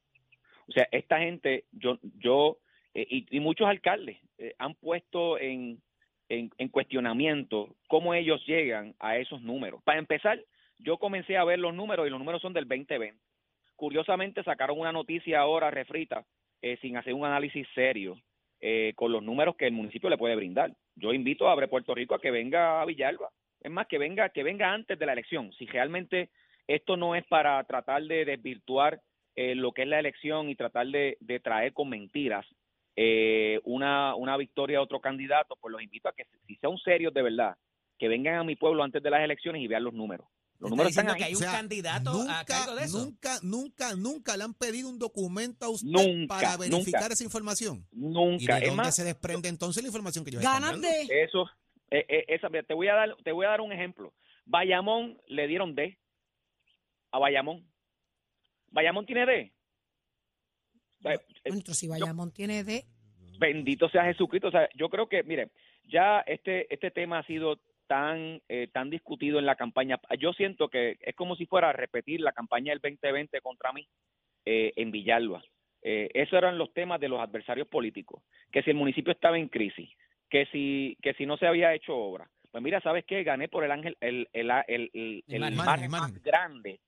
O 0.68 0.72
sea, 0.74 0.88
esta 0.92 1.20
gente, 1.20 1.66
yo, 1.72 1.98
yo 2.20 2.58
eh, 2.94 3.08
y, 3.10 3.38
y 3.38 3.40
muchos 3.40 3.68
alcaldes 3.68 4.18
eh, 4.38 4.56
han 4.60 4.76
puesto 4.76 5.40
en, 5.40 5.82
en, 6.28 6.52
en 6.58 6.68
cuestionamiento 6.70 7.76
cómo 7.88 8.14
ellos 8.14 8.42
llegan 8.46 8.96
a 9.00 9.18
esos 9.18 9.42
números. 9.42 9.82
Para 9.84 10.00
empezar, 10.00 10.44
yo 10.78 10.98
comencé 10.98 11.38
a 11.38 11.44
ver 11.46 11.60
los 11.60 11.74
números 11.74 12.06
y 12.06 12.10
los 12.10 12.20
números 12.20 12.42
son 12.42 12.54
del 12.54 12.68
2020. 12.68 13.18
Curiosamente 13.80 14.44
sacaron 14.44 14.78
una 14.78 14.92
noticia 14.92 15.40
ahora 15.40 15.72
refrita 15.72 16.26
eh, 16.62 16.78
sin 16.82 16.98
hacer 16.98 17.14
un 17.14 17.24
análisis 17.24 17.66
serio 17.74 18.18
eh, 18.60 18.92
con 18.98 19.10
los 19.10 19.24
números 19.24 19.56
que 19.56 19.68
el 19.68 19.72
municipio 19.72 20.10
le 20.10 20.18
puede 20.18 20.36
brindar. 20.36 20.74
Yo 20.98 21.14
invito 21.14 21.48
a 21.48 21.54
Abre 21.54 21.70
Puerto 21.70 21.96
Rico 21.96 22.14
a 22.14 22.20
que 22.20 22.30
venga 22.30 22.82
a 22.82 22.86
Villalba. 22.86 23.30
Es 23.62 23.72
más, 23.72 23.88
que 23.88 23.98
venga, 23.98 24.28
que 24.32 24.44
venga 24.44 24.74
antes 24.74 25.00
de 25.00 25.06
la 25.06 25.14
elección. 25.14 25.54
Si 25.54 25.66
realmente 25.66 26.30
esto 26.68 26.98
no 26.98 27.16
es 27.16 27.26
para 27.28 27.64
tratar 27.64 28.04
de 28.04 28.26
desvirtuar 28.26 29.00
eh, 29.38 29.56
lo 29.56 29.72
que 29.72 29.84
es 29.84 29.88
la 29.88 30.00
elección 30.00 30.50
y 30.50 30.56
tratar 30.56 30.88
de, 30.88 31.18
traer 31.42 31.72
con 31.72 31.88
mentiras 31.88 32.46
eh, 32.98 33.62
una, 33.64 34.14
una 34.16 34.36
victoria 34.36 34.80
a 34.80 34.82
otro 34.82 35.00
candidato, 35.00 35.56
pues 35.56 35.72
los 35.72 35.82
invito 35.82 36.10
a 36.10 36.14
que 36.14 36.26
si 36.46 36.58
son 36.58 36.78
serios 36.80 37.14
de 37.14 37.22
verdad, 37.22 37.56
que 37.98 38.10
vengan 38.10 38.36
a 38.36 38.44
mi 38.44 38.58
pueblo 38.58 38.84
antes 38.84 39.02
de 39.02 39.10
las 39.10 39.22
elecciones 39.22 39.62
y 39.62 39.68
vean 39.70 39.86
los 39.86 39.94
números. 39.94 40.28
Los 40.60 40.72
números 40.72 40.90
están 40.90 41.10
ahí. 41.10 41.18
que 41.18 41.24
hay 41.24 41.34
O 41.36 41.38
sea, 41.38 41.52
candidato 41.54 42.10
a 42.10 42.14
nunca, 42.14 42.46
cargo 42.46 42.76
de 42.76 42.84
eso. 42.84 43.00
Nunca, 43.00 43.40
nunca, 43.44 43.96
nunca 43.96 44.38
le 44.38 44.44
han 44.44 44.54
pedido 44.54 44.90
un 44.90 45.00
documento 45.00 45.66
a 45.66 45.70
usted 45.70 45.88
Nunca, 45.88 46.36
para 46.36 46.58
verificar 46.58 47.02
nunca. 47.02 47.14
esa 47.14 47.24
información. 47.24 47.88
¿Y 47.92 48.00
Nunca. 48.00 48.56
de 48.56 48.62
Es 48.64 48.68
dónde 48.68 48.84
más, 48.84 48.96
se 48.96 49.04
desprende 49.06 49.48
entonces 49.48 49.82
la 49.82 49.88
información 49.88 50.26
que 50.26 50.32
están 50.32 50.62
Ganas 50.62 50.82
de. 50.82 51.24
eso, 51.24 51.50
eh, 51.92 52.06
eh, 52.10 52.26
esa, 52.28 52.50
te 52.50 52.74
voy 52.74 52.88
a 52.90 52.94
dar, 52.96 53.16
te 53.24 53.32
voy 53.32 53.46
a 53.46 53.50
dar 53.50 53.62
un 53.62 53.72
ejemplo. 53.72 54.14
Bayamón 54.46 55.22
le 55.28 55.48
dieron 55.48 55.76
D 55.76 55.98
a 57.12 57.20
Bayamón. 57.20 57.66
Bayamón 58.72 59.06
tiene 59.06 59.26
D. 59.26 59.54
Sea, 61.02 61.14
eh, 61.14 61.74
si 61.74 61.88
Bayamón 61.88 62.32
tiene 62.32 62.64
de. 62.64 62.86
Bendito 63.40 63.88
sea 63.90 64.04
Jesucristo. 64.04 64.50
O 64.50 64.52
sea, 64.52 64.68
yo 64.76 64.90
creo 64.90 65.08
que, 65.08 65.24
mire, 65.24 65.52
ya 65.86 66.20
este 66.28 66.72
este 66.74 66.92
tema 66.92 67.20
ha 67.20 67.26
sido 67.26 67.60
tan 67.90 68.40
eh, 68.48 68.68
tan 68.72 68.92
discutido 68.92 69.40
en 69.40 69.48
la 69.48 69.56
campaña. 69.56 70.00
Yo 70.20 70.32
siento 70.34 70.70
que 70.70 70.98
es 71.02 71.16
como 71.16 71.36
si 71.36 71.48
fuera 71.48 71.70
a 71.70 71.74
repetir 71.74 72.22
la 72.22 72.34
campaña 72.34 72.72
del 72.72 72.80
2020 72.82 73.42
contra 73.42 73.74
mí 73.74 73.88
eh, 74.46 74.72
en 74.76 74.92
Villalba. 74.92 75.42
Eh, 75.82 76.08
esos 76.14 76.34
eran 76.34 76.60
los 76.60 76.72
temas 76.72 77.00
de 77.00 77.10
los 77.10 77.20
adversarios 77.20 77.68
políticos. 77.68 78.22
Que 78.52 78.62
si 78.62 78.70
el 78.70 78.76
municipio 78.76 79.12
estaba 79.12 79.40
en 79.40 79.50
crisis, 79.50 79.90
que 80.30 80.46
si 80.52 80.98
que 81.02 81.16
si 81.16 81.26
no 81.26 81.36
se 81.38 81.48
había 81.48 81.74
hecho 81.74 81.96
obra. 81.98 82.30
Pues 82.52 82.64
mira, 82.64 82.80
¿sabes 82.82 83.06
qué? 83.06 83.24
Gané 83.24 83.48
por 83.50 83.64
el 83.64 83.72
ángel 83.72 83.98
el 84.02 84.30
el, 84.34 84.52
el, 84.68 84.90
el, 84.94 85.24
el 85.28 85.56
Margen, 85.56 85.90
más 85.90 86.14
grande 86.22 86.80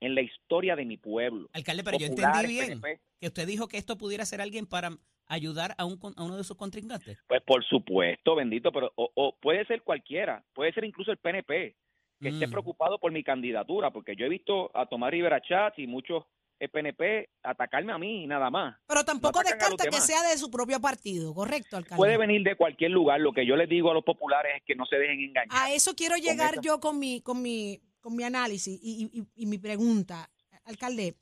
en 0.00 0.14
la 0.14 0.22
historia 0.22 0.74
de 0.74 0.86
mi 0.86 0.96
pueblo. 0.96 1.50
Alcalde, 1.52 1.84
pero 1.84 1.98
yo 1.98 2.08
Populares, 2.08 2.50
entendí 2.50 2.54
bien 2.54 2.80
PNP. 2.80 3.00
que 3.20 3.26
usted 3.26 3.46
dijo 3.46 3.68
que 3.68 3.76
esto 3.76 3.98
pudiera 3.98 4.24
ser 4.24 4.40
alguien 4.40 4.66
para 4.66 4.90
ayudar 5.26 5.74
a, 5.78 5.84
un, 5.84 5.96
con- 5.98 6.14
a 6.16 6.22
uno 6.24 6.36
de 6.36 6.44
sus 6.44 6.56
contrincantes. 6.56 7.18
Pues 7.26 7.42
por 7.42 7.64
supuesto, 7.64 8.34
bendito, 8.34 8.70
pero 8.72 8.92
o, 8.96 9.10
o 9.14 9.36
puede 9.40 9.64
ser 9.66 9.82
cualquiera, 9.82 10.44
puede 10.54 10.72
ser 10.72 10.84
incluso 10.84 11.10
el 11.10 11.18
PNP 11.18 11.76
que 12.20 12.28
esté 12.30 12.46
Mm. 12.46 12.50
preocupado 12.50 12.98
por 12.98 13.12
mi 13.12 13.22
candidatura, 13.22 13.90
porque 13.90 14.16
yo 14.16 14.24
he 14.24 14.28
visto 14.30 14.70
a 14.74 14.86
Tomás 14.86 15.10
Rivera 15.10 15.40
Chatz 15.42 15.78
y 15.78 15.86
muchos 15.86 16.24
PNP 16.72 17.28
atacarme 17.42 17.92
a 17.92 17.98
mí 17.98 18.24
y 18.24 18.26
nada 18.26 18.48
más. 18.48 18.76
Pero 18.88 19.04
tampoco 19.04 19.42
los 19.42 19.50
descarta 19.52 19.84
que 19.90 20.00
sea 20.00 20.22
de 20.22 20.38
su 20.38 20.50
propio 20.50 20.80
partido, 20.80 21.34
¿correcto, 21.34 21.76
alcalde? 21.76 21.96
Puede 21.98 22.16
venir 22.16 22.42
de 22.42 22.56
cualquier 22.56 22.92
lugar. 22.92 23.20
Lo 23.20 23.32
que 23.32 23.44
yo 23.44 23.56
les 23.56 23.68
digo 23.68 23.90
a 23.90 23.94
los 23.94 24.02
populares 24.04 24.52
es 24.56 24.62
que 24.64 24.74
no 24.74 24.86
se 24.86 24.96
dejen 24.96 25.20
engañar. 25.20 25.48
A 25.50 25.70
eso 25.72 25.94
quiero 25.94 26.16
llegar 26.16 26.58
yo 26.62 26.80
con 26.80 26.98
mi, 26.98 27.20
con 27.20 27.42
mi, 27.42 27.78
con 28.00 28.16
mi 28.16 28.22
análisis 28.24 28.80
y, 28.82 29.10
y- 29.12 29.20
y- 29.20 29.42
y 29.42 29.46
mi 29.46 29.58
pregunta. 29.58 30.30
Alcalde, 30.64 31.16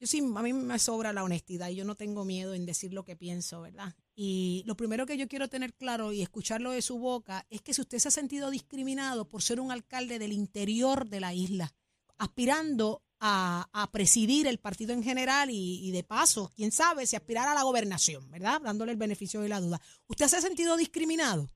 yo 0.00 0.06
sí, 0.06 0.18
a 0.18 0.42
mí 0.42 0.52
me 0.54 0.78
sobra 0.78 1.12
la 1.12 1.22
honestidad 1.22 1.68
y 1.68 1.76
yo 1.76 1.84
no 1.84 1.94
tengo 1.94 2.24
miedo 2.24 2.54
en 2.54 2.64
decir 2.64 2.94
lo 2.94 3.04
que 3.04 3.16
pienso, 3.16 3.60
¿verdad? 3.60 3.94
Y 4.14 4.62
lo 4.66 4.74
primero 4.74 5.04
que 5.04 5.18
yo 5.18 5.28
quiero 5.28 5.48
tener 5.48 5.74
claro 5.74 6.12
y 6.12 6.22
escucharlo 6.22 6.70
de 6.70 6.80
su 6.80 6.98
boca 6.98 7.46
es 7.50 7.60
que 7.60 7.74
si 7.74 7.82
usted 7.82 7.98
se 7.98 8.08
ha 8.08 8.10
sentido 8.10 8.50
discriminado 8.50 9.28
por 9.28 9.42
ser 9.42 9.60
un 9.60 9.70
alcalde 9.70 10.18
del 10.18 10.32
interior 10.32 11.06
de 11.06 11.20
la 11.20 11.34
isla, 11.34 11.74
aspirando 12.16 13.02
a, 13.20 13.68
a 13.74 13.92
presidir 13.92 14.46
el 14.46 14.58
partido 14.58 14.94
en 14.94 15.02
general 15.02 15.50
y, 15.50 15.86
y 15.86 15.90
de 15.90 16.02
paso, 16.02 16.50
quién 16.56 16.72
sabe, 16.72 17.06
si 17.06 17.16
aspirar 17.16 17.48
a 17.48 17.54
la 17.54 17.62
gobernación, 17.62 18.30
¿verdad? 18.30 18.62
Dándole 18.62 18.92
el 18.92 18.98
beneficio 18.98 19.42
de 19.42 19.50
la 19.50 19.60
duda. 19.60 19.80
¿Usted 20.06 20.26
se 20.28 20.36
ha 20.38 20.40
sentido 20.40 20.78
discriminado? 20.78 21.46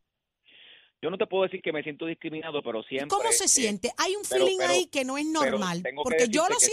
Yo 1.01 1.11
no 1.11 1.17
te 1.17 1.27
puedo 1.27 1.45
decir 1.45 1.61
que 1.63 1.73
me 1.73 1.83
siento 1.83 2.05
discriminado, 2.07 2.63
pero 2.63 2.81
¿Y 2.81 2.85
siempre. 2.85 3.09
¿Cómo 3.09 3.31
se 3.33 3.45
eh, 3.45 3.49
siente? 3.49 3.93
Hay 3.97 4.17
un 4.17 4.23
pero- 4.29 4.45
feeling 4.45 4.59
pero- 4.59 4.71
ahí 4.73 4.87
que 4.87 5.05
no 5.05 5.17
es 5.17 5.27
normal. 5.27 5.83
Porque 6.03 6.29
yo 6.29 6.47
lo 6.49 6.59
sí. 6.59 6.71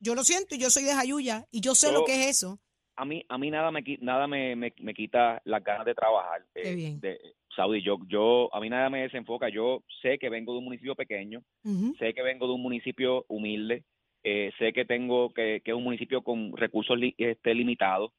Yo 0.00 0.14
lo 0.14 0.22
siento 0.24 0.54
y 0.54 0.58
yo 0.58 0.70
soy 0.70 0.84
de 0.84 0.94
Jayuya 0.94 1.44
y 1.50 1.60
yo 1.60 1.74
sé 1.74 1.88
Yo- 1.88 1.92
lo 1.94 2.04
que 2.04 2.14
es 2.14 2.26
eso. 2.30 2.58
a 2.96 3.04
mí 3.04 3.24
a 3.28 3.38
mí 3.38 3.50
nada 3.50 3.70
me 3.70 3.82
nada 4.00 4.26
me, 4.26 4.56
me, 4.56 4.72
me 4.80 4.92
quita 4.94 5.40
las 5.44 5.62
ganas 5.62 5.86
de 5.86 5.94
trabajar 5.94 6.42
eh, 6.54 6.62
Qué 6.62 6.74
bien. 6.74 7.00
de- 7.00 7.18
Saudi 7.54 7.82
yo 7.82 7.98
yo 8.08 8.48
a 8.54 8.60
mí 8.60 8.68
nada 8.68 8.88
me 8.90 9.02
desenfoca 9.02 9.48
yo 9.48 9.82
sé 10.02 10.18
que 10.18 10.28
vengo 10.28 10.52
de 10.52 10.58
un 10.58 10.64
municipio 10.64 10.94
pequeño 10.94 11.42
Ujú. 11.64 11.94
sé 11.98 12.12
que 12.14 12.22
vengo 12.22 12.46
de 12.46 12.52
un 12.54 12.62
municipio 12.62 13.24
humilde 13.28 13.84
eh, 14.24 14.50
sé 14.58 14.72
que 14.72 14.84
tengo 14.84 15.30
que, 15.32 15.60
que 15.64 15.70
es 15.70 15.76
un 15.76 15.84
municipio 15.84 16.22
con 16.22 16.56
recursos 16.56 16.98
li- 16.98 17.14
este, 17.18 17.54
limitados 17.54 18.10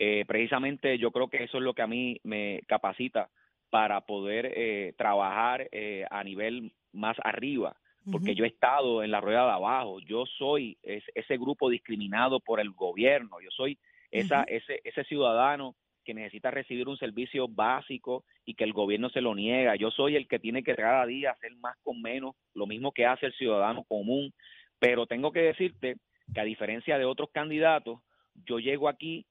Eh, 0.00 0.24
precisamente 0.28 0.96
yo 0.98 1.10
creo 1.10 1.28
que 1.28 1.42
eso 1.42 1.56
es 1.58 1.64
lo 1.64 1.74
que 1.74 1.82
a 1.82 1.88
mí 1.88 2.20
me 2.22 2.60
capacita 2.68 3.28
para 3.68 4.00
poder 4.06 4.46
eh, 4.54 4.94
trabajar 4.96 5.68
eh, 5.72 6.04
a 6.08 6.22
nivel 6.22 6.72
más 6.92 7.16
arriba 7.24 7.74
porque 8.10 8.34
yo 8.34 8.44
he 8.44 8.48
estado 8.48 9.02
en 9.02 9.10
la 9.10 9.20
rueda 9.20 9.44
de 9.44 9.52
abajo, 9.52 10.00
yo 10.00 10.24
soy 10.26 10.76
es- 10.82 11.04
ese 11.14 11.36
grupo 11.36 11.68
discriminado 11.70 12.40
por 12.40 12.60
el 12.60 12.70
gobierno, 12.70 13.40
yo 13.40 13.50
soy 13.50 13.78
esa, 14.10 14.42
ese, 14.44 14.80
ese 14.84 15.04
ciudadano 15.04 15.74
que 16.04 16.14
necesita 16.14 16.50
recibir 16.50 16.88
un 16.88 16.96
servicio 16.96 17.48
básico 17.48 18.24
y 18.46 18.54
que 18.54 18.64
el 18.64 18.72
gobierno 18.72 19.10
se 19.10 19.20
lo 19.20 19.34
niega, 19.34 19.76
yo 19.76 19.90
soy 19.90 20.16
el 20.16 20.26
que 20.26 20.38
tiene 20.38 20.62
que 20.62 20.74
cada 20.74 21.04
día 21.04 21.32
hacer 21.32 21.54
más 21.56 21.76
con 21.82 22.00
menos, 22.00 22.34
lo 22.54 22.66
mismo 22.66 22.92
que 22.92 23.04
hace 23.04 23.26
el 23.26 23.34
ciudadano 23.34 23.84
común, 23.84 24.32
pero 24.78 25.06
tengo 25.06 25.30
que 25.32 25.40
decirte 25.42 25.96
que 26.32 26.40
a 26.40 26.44
diferencia 26.44 26.96
de 26.98 27.04
otros 27.04 27.28
candidatos, 27.30 28.00
yo 28.46 28.58
llego 28.58 28.88
aquí 28.88 29.26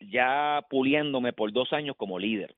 ya 0.00 0.62
puliéndome 0.70 1.32
por 1.32 1.52
dos 1.52 1.72
años 1.72 1.96
como 1.96 2.18
líder. 2.18 2.54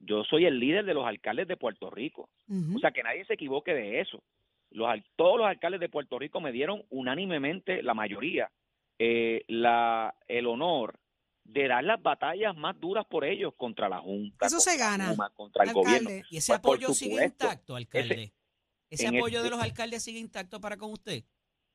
Yo 0.00 0.24
soy 0.24 0.46
el 0.46 0.58
líder 0.58 0.84
de 0.84 0.94
los 0.94 1.06
alcaldes 1.06 1.46
de 1.46 1.56
Puerto 1.56 1.90
Rico. 1.90 2.28
O 2.76 2.78
sea, 2.80 2.90
que 2.90 3.02
nadie 3.02 3.24
se 3.26 3.34
equivoque 3.34 3.74
de 3.74 4.00
eso. 4.00 4.22
Los, 4.70 4.88
todos 5.16 5.38
los 5.38 5.46
alcaldes 5.46 5.80
de 5.80 5.88
Puerto 5.88 6.18
Rico 6.18 6.40
me 6.40 6.52
dieron 6.52 6.84
unánimemente, 6.90 7.82
la 7.82 7.94
mayoría, 7.94 8.50
eh, 8.98 9.44
la, 9.48 10.14
el 10.28 10.46
honor 10.46 10.98
de 11.44 11.66
dar 11.68 11.82
las 11.82 12.00
batallas 12.00 12.56
más 12.56 12.78
duras 12.78 13.04
por 13.06 13.24
ellos 13.24 13.54
contra 13.56 13.88
la 13.88 13.98
Junta, 13.98 14.46
Eso 14.46 14.60
se 14.60 14.70
contra 14.70 14.86
gana, 14.88 15.10
Luma, 15.10 15.30
contra 15.30 15.64
el 15.64 15.70
alcalde. 15.70 15.88
gobierno. 15.98 16.26
Y 16.30 16.36
ese 16.36 16.52
Pues, 16.52 16.58
apoyo 16.58 16.88
sigue 16.94 17.12
supuesto, 17.14 17.44
intacto, 17.46 17.76
alcalde. 17.76 18.32
Ese, 18.90 19.06
apoyo 19.08 19.42
de 19.42 19.50
los 19.50 19.60
alcaldes 19.60 20.02
sigue 20.02 20.18
intacto 20.18 20.60
para 20.60 20.76
con 20.76 20.92
usted. 20.92 21.24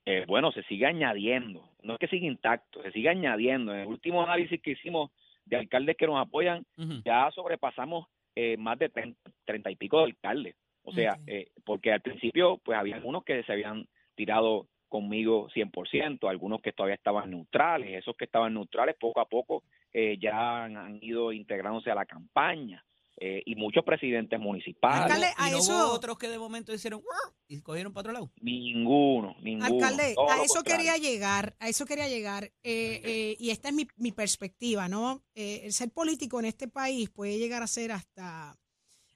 Eh, 0.05 0.23
bueno, 0.27 0.51
se 0.51 0.63
sigue 0.63 0.85
añadiendo, 0.85 1.71
no 1.81 1.93
es 1.93 1.99
que 1.99 2.07
siga 2.07 2.27
intacto, 2.27 2.83
se 2.83 2.91
sigue 2.91 3.09
añadiendo. 3.09 3.73
En 3.73 3.79
el 3.81 3.87
último 3.87 4.23
análisis 4.23 4.61
que 4.61 4.71
hicimos 4.71 5.11
de 5.45 5.57
alcaldes 5.57 5.97
que 5.97 6.05
nos 6.05 6.19
apoyan, 6.19 6.65
ya 7.03 7.29
sobrepasamos 7.31 8.07
eh, 8.35 8.55
más 8.57 8.77
de 8.77 8.89
30, 8.89 9.19
30 9.45 9.71
y 9.71 9.75
pico 9.77 9.97
de 9.99 10.03
alcaldes. 10.05 10.55
O 10.85 10.93
sea, 10.93 11.17
eh, 11.27 11.51
porque 11.65 11.91
al 11.91 12.01
principio, 12.01 12.57
pues 12.63 12.77
había 12.77 12.95
algunos 12.95 13.23
que 13.23 13.43
se 13.43 13.51
habían 13.51 13.87
tirado 14.15 14.67
conmigo 14.87 15.49
100%, 15.53 16.29
algunos 16.29 16.61
que 16.61 16.71
todavía 16.71 16.95
estaban 16.95 17.29
neutrales, 17.31 17.99
esos 17.99 18.15
que 18.15 18.25
estaban 18.25 18.53
neutrales 18.53 18.95
poco 18.99 19.19
a 19.19 19.25
poco 19.27 19.63
eh, 19.91 20.17
ya 20.21 20.63
han, 20.63 20.77
han 20.77 20.99
ido 21.03 21.31
integrándose 21.33 21.89
a 21.89 21.95
la 21.95 22.05
campaña 22.05 22.83
eh, 23.17 23.41
y 23.45 23.55
muchos 23.55 23.83
presidentes 23.83 24.39
municipales. 24.39 25.03
Alcalde, 25.03 25.27
¿Y 25.39 25.41
a 25.47 25.51
no 25.51 25.57
eso- 25.57 25.73
hubo 25.73 25.93
otros 25.93 26.17
que 26.17 26.27
de 26.29 26.37
momento 26.37 26.73
hicieron 26.73 27.01
y 27.47 27.61
cogieron 27.61 27.93
para 27.93 28.01
otro 28.01 28.13
lado? 28.13 28.31
Ninguno, 28.41 29.35
ninguno. 29.41 29.65
Alcalde, 29.85 30.15
a 30.29 30.43
eso 30.43 30.55
contrario. 30.55 30.63
quería 30.63 30.97
llegar, 30.97 31.55
a 31.59 31.67
eso 31.69 31.85
quería 31.85 32.07
llegar, 32.07 32.43
eh, 32.63 33.01
eh, 33.03 33.35
y 33.39 33.49
esta 33.49 33.69
es 33.69 33.73
mi, 33.75 33.87
mi 33.97 34.11
perspectiva, 34.11 34.87
¿no? 34.87 35.23
Eh, 35.33 35.61
el 35.63 35.73
ser 35.73 35.91
político 35.91 36.39
en 36.39 36.45
este 36.45 36.67
país 36.67 37.09
puede 37.09 37.37
llegar 37.37 37.63
a 37.63 37.67
ser 37.67 37.91
hasta, 37.91 38.55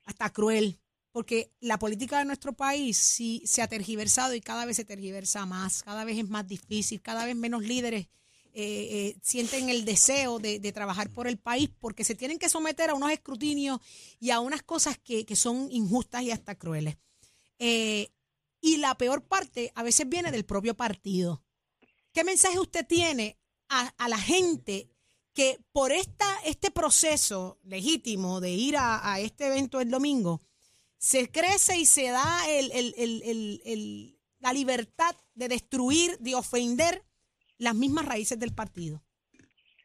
hasta 0.05 0.29
cruel, 0.31 0.75
porque 1.11 1.51
la 1.59 1.79
política 1.79 2.19
de 2.19 2.25
nuestro 2.25 2.53
país 2.53 2.97
sí 2.97 3.41
se 3.45 3.61
ha 3.61 3.67
tergiversado 3.67 4.35
y 4.35 4.41
cada 4.41 4.65
vez 4.65 4.77
se 4.77 4.85
tergiversa 4.85 5.45
más, 5.45 5.83
cada 5.83 6.05
vez 6.05 6.17
es 6.17 6.29
más 6.29 6.47
difícil, 6.47 7.01
cada 7.01 7.25
vez 7.25 7.35
menos 7.35 7.63
líderes 7.63 8.07
eh, 8.51 8.87
eh, 8.91 9.15
sienten 9.21 9.69
el 9.69 9.85
deseo 9.85 10.39
de, 10.39 10.59
trabajar 10.71 11.09
por 11.11 11.27
el 11.27 11.37
país 11.37 11.69
porque 11.79 12.03
se 12.03 12.15
tienen 12.15 12.39
que 12.39 12.49
someter 12.49 12.89
a 12.89 12.95
unos 12.95 13.11
escrutinios 13.11 13.79
y 14.19 14.31
a 14.31 14.39
unas 14.39 14.63
cosas 14.63 14.97
que, 14.97 15.25
son 15.35 15.69
injustas 15.71 16.23
y 16.23 16.31
hasta 16.31 16.55
crueles. 16.55 16.97
Eh, 17.59 18.11
y 18.61 18.77
la 18.77 18.97
peor 18.97 19.23
parte 19.23 19.71
a 19.75 19.83
veces 19.83 20.09
viene 20.09 20.31
del 20.31 20.45
propio 20.45 20.75
partido. 20.75 21.43
¿Qué 22.11 22.23
mensaje 22.23 22.59
usted 22.59 22.85
tiene 22.85 23.39
a, 23.69 23.93
a 23.97 24.09
la 24.09 24.17
gente 24.17 24.89
que 25.33 25.59
por 25.71 25.91
esta, 25.91 26.39
este 26.43 26.71
proceso 26.71 27.59
legítimo 27.63 28.41
de 28.41 28.51
ir 28.51 28.75
a 28.77 29.19
este 29.19 29.47
evento 29.47 29.79
el 29.79 29.91
domingo, 29.91 30.41
se 30.99 31.31
crece 31.31 31.77
y 31.77 31.85
se 31.85 32.09
da 32.11 32.41
el- 32.49 32.71
el- 32.73 32.93
el- 33.65 34.15
la 34.41 34.53
libertad 34.53 35.15
de 35.33 35.47
destruir, 35.47 36.17
de 36.19 36.35
ofender 36.35 37.01
las 37.57 37.73
mismas 37.73 38.05
raíces 38.05 38.37
del 38.39 38.53
partido? 38.53 39.01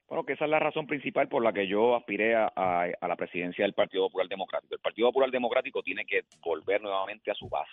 Bueno, 0.09 0.25
que 0.27 0.35
esa 0.35 0.45
es 0.45 0.51
la 0.51 0.59
razón 0.59 0.87
principal 0.87 1.29
por 1.29 1.43
la 1.43 1.53
que 1.53 1.67
yo 1.67 1.97
aspiré 1.97 2.35
a, 2.35 2.53
a- 2.55 3.09
la 3.09 3.17
presidencia 3.17 3.65
del 3.65 3.73
Partido 3.75 4.05
Popular 4.07 4.29
Democrático. 4.29 4.75
El 4.75 4.81
Partido 4.81 5.09
Popular 5.09 5.31
Democrático 5.31 5.83
tiene 5.83 6.05
que 6.05 6.23
volver 6.41 6.83
nuevamente 6.83 7.31
a 7.31 7.35
su 7.35 7.49
base, 7.49 7.73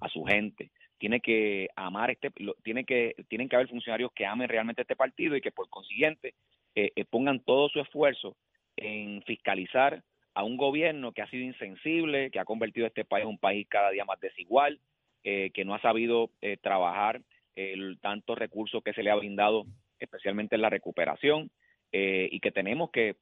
a 0.00 0.08
su 0.08 0.22
gente. 0.24 0.70
Tiene 0.98 1.20
que 1.20 1.68
amar 1.76 2.10
este, 2.10 2.30
tiene 2.62 2.84
que, 2.84 3.14
tienen 3.28 3.48
que 3.48 3.56
haber 3.56 3.68
funcionarios 3.68 4.12
que 4.14 4.24
amen 4.24 4.48
realmente 4.48 4.82
este 4.82 4.94
partido 4.96 5.36
y 5.36 5.40
que 5.40 5.50
por 5.52 5.68
consiguiente 5.68 6.34
eh, 6.74 6.92
eh, 6.94 7.04
pongan 7.04 7.40
todo 7.40 7.68
su 7.70 7.80
esfuerzo 7.80 8.36
en 8.76 9.22
fiscalizar 9.24 10.02
a 10.34 10.42
un 10.44 10.56
gobierno 10.56 11.12
que 11.12 11.22
ha 11.22 11.30
sido 11.30 11.44
insensible, 11.44 12.30
que 12.30 12.38
ha 12.40 12.44
convertido 12.44 12.86
a 12.86 12.88
este 12.88 13.04
país 13.04 13.22
en 13.22 13.28
un 13.30 13.38
país 13.38 13.66
cada 13.68 13.90
día 13.90 14.04
más 14.04 14.20
desigual, 14.20 14.80
eh, 15.22 15.50
que 15.54 15.64
no 15.64 15.74
ha 15.74 15.80
sabido 15.80 16.30
eh, 16.42 16.56
trabajar 16.56 17.22
el 17.56 17.98
tantos 18.00 18.36
recursos 18.36 18.82
que 18.82 18.92
se 18.92 19.02
le 19.02 19.10
ha 19.10 19.14
brindado, 19.14 19.64
especialmente 19.98 20.56
en 20.56 20.62
la 20.62 20.70
recuperación, 20.70 21.50
eh, 21.92 22.28
y 22.32 22.40
que 22.40 22.50
tenemos 22.50 22.90
que, 22.90 23.14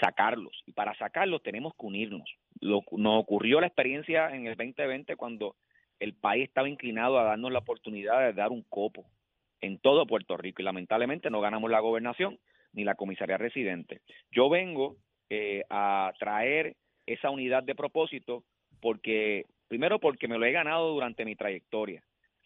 sacarlos. 0.00 0.62
Y 0.66 0.72
para 0.72 0.94
sacarlos 0.96 1.42
tenemos 1.42 1.74
que 1.74 1.86
unirnos. 1.86 2.24
Lo- 2.60 2.82
nos 2.92 3.20
ocurrió 3.20 3.60
la 3.60 3.66
experiencia 3.66 4.34
en 4.34 4.46
el 4.46 4.56
2020 4.56 5.16
cuando 5.16 5.54
el 6.00 6.14
país 6.14 6.44
estaba 6.48 6.68
inclinado 6.68 7.18
a 7.18 7.24
darnos 7.24 7.52
la 7.52 7.58
oportunidad 7.58 8.20
de 8.20 8.32
dar 8.32 8.50
un 8.50 8.62
copo 8.62 9.04
en 9.60 9.78
todo 9.78 10.06
Puerto 10.06 10.36
Rico 10.36 10.62
y 10.62 10.64
lamentablemente 10.64 11.28
no 11.30 11.40
ganamos 11.40 11.70
la 11.70 11.80
gobernación 11.80 12.38
ni 12.72 12.84
la 12.84 12.94
comisaría 12.94 13.36
residente. 13.36 14.00
Yo 14.30 14.48
vengo 14.48 14.96
eh, 15.34 15.64
a 15.70 16.12
traer 16.18 16.76
esa 17.06 17.30
unidad 17.30 17.62
de 17.62 17.74
propósito 17.74 18.44
porque, 18.80 19.46
primero 19.66 19.98
porque 19.98 20.28
me 20.28 20.36
lo 20.36 20.44
he 20.44 20.52
ganado 20.52 20.92
durante 20.92 21.24
mi 21.24 21.36
trayectoria. 21.36 22.02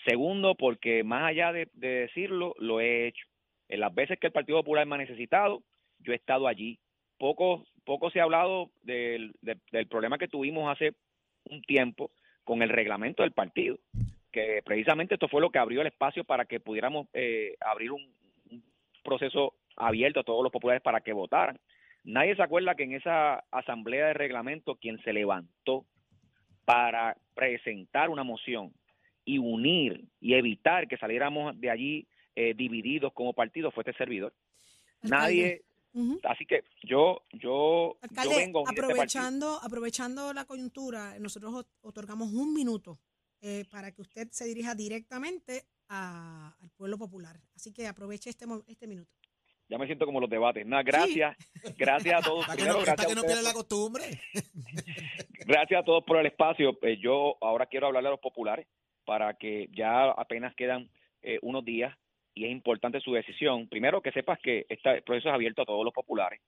Segundo, 0.07 0.55
porque 0.55 1.03
más 1.03 1.25
allá 1.25 1.53
de, 1.53 1.68
decirlo, 1.72 2.55
lo 2.59 2.81
he 2.81 3.09
hecho. 3.09 3.27
En 3.68 3.81
las 3.81 3.92
veces 3.92 4.20
que 4.20 4.29
el 4.29 4.33
Partido 4.33 4.59
Popular 4.59 4.87
me 4.87 4.94
ha 4.94 4.99
necesitado, 4.99 5.64
yo 5.99 6.12
he 6.12 6.16
estado 6.16 6.46
allí. 6.46 6.79
Poco, 7.18 7.64
poco 7.85 8.11
se 8.11 8.20
ha 8.20 8.22
hablado 8.22 8.70
del, 8.83 9.35
del 9.40 9.87
problema 9.88 10.16
que 10.16 10.29
tuvimos 10.29 10.70
hace 10.70 10.94
un 11.51 11.62
tiempo 11.62 12.12
con 12.44 12.62
el 12.62 12.68
reglamento 12.68 13.25
del 13.25 13.33
partido, 13.33 13.79
que 14.31 14.62
precisamente 14.64 15.14
esto 15.14 15.27
fue 15.27 15.40
lo 15.40 15.51
que 15.51 15.59
abrió 15.59 15.81
el 15.81 15.88
espacio 15.88 16.22
para 16.22 16.44
que 16.44 16.61
pudiéramos 16.61 17.09
eh, 17.14 17.57
abrir 17.61 17.90
un, 17.90 18.14
proceso 19.03 19.55
abierto 19.77 20.20
a 20.20 20.25
todos 20.25 20.42
los 20.44 20.53
populares 20.53 20.83
para 20.83 21.01
que 21.01 21.12
votaran. 21.12 21.59
Nadie 22.07 22.37
se 22.37 22.42
acuerda 22.42 22.75
que 22.75 22.85
en 22.85 22.95
esa 22.95 23.45
asamblea 23.51 24.07
de 24.07 24.14
reglamento 24.14 24.77
quien 24.77 25.03
se 25.03 25.12
levantó 25.12 25.85
para 26.64 27.16
presentar 27.35 28.11
una 28.11 28.23
moción 28.23 28.73
y 29.25 29.38
unir 29.38 30.05
y 30.21 30.35
evitar 30.35 30.88
que 30.88 30.97
saliéramos 30.97 31.61
de 31.61 31.71
allí 31.71 32.09
eh, 32.35 32.55
divididos 32.55 33.12
como 33.12 33.35
partido 33.35 33.71
fue 33.71 33.83
este 33.83 33.92
servidor. 33.99 34.33
Nadie 35.03 35.62
Así 36.25 36.45
que 36.45 36.62
yo, 36.83 37.23
yo, 37.33 37.97
vengo 38.29 38.64
este 38.69 38.81
aprovechando, 38.83 39.59
aprovechando 39.62 40.33
la 40.35 40.45
coyuntura, 40.45 41.19
nosotros 41.19 41.64
otorgamos 41.81 42.33
un 42.33 42.53
minuto 42.53 43.01
eh, 43.40 43.64
para 43.71 43.92
que 43.92 44.03
usted 44.03 44.29
se 44.31 44.45
dirija 44.45 44.75
directamente 44.75 45.64
al 45.88 46.71
pueblo 46.77 46.99
popular. 46.99 47.40
Así 47.55 47.73
que 47.73 47.87
aproveche 47.87 48.29
este, 48.29 48.45
este 48.66 48.87
minuto. 48.87 49.11
Ya 49.68 49.79
me 49.79 49.87
siento 49.87 50.07
como 50.07 50.20
los 50.20 50.31
debates. 50.31 50.64
Nada, 50.66 50.83
gracias. 50.83 51.37
Gracias 51.76 52.20
a 52.20 52.22
todos. 52.22 52.46
gracias 52.57 53.07
que 53.07 53.14
no 53.14 53.42
la 53.42 53.52
costumbre. 53.52 54.05
gracias 55.46 55.81
a 55.81 55.85
todos 55.85 56.05
por 56.05 56.18
el 56.18 56.26
espacio. 56.26 56.79
Eh, 56.83 56.98
yo 56.98 57.37
ahora 57.40 57.66
quiero 57.66 57.87
hablarle 57.87 58.09
a 58.09 58.12
los 58.12 58.20
populares 58.20 58.66
para 59.05 59.35
que 59.35 59.68
ya 59.72 60.11
apenas 60.11 60.55
quedan 60.55 60.88
eh, 61.22 61.38
unos 61.42 61.64
días 61.64 61.96
y 62.35 62.44
es 62.44 62.52
importante 62.52 63.00
su 63.00 63.12
decisión. 63.12 63.68
Primero, 63.68 64.02
que 64.02 64.12
sepas 64.12 64.38
que 64.40 64.66
este 64.68 65.02
proceso 65.02 65.29
es 65.29 65.35
abierto 65.35 65.62
a 65.62 65.66
todos 65.66 65.85
los 65.85 65.94
populares. 65.94 66.40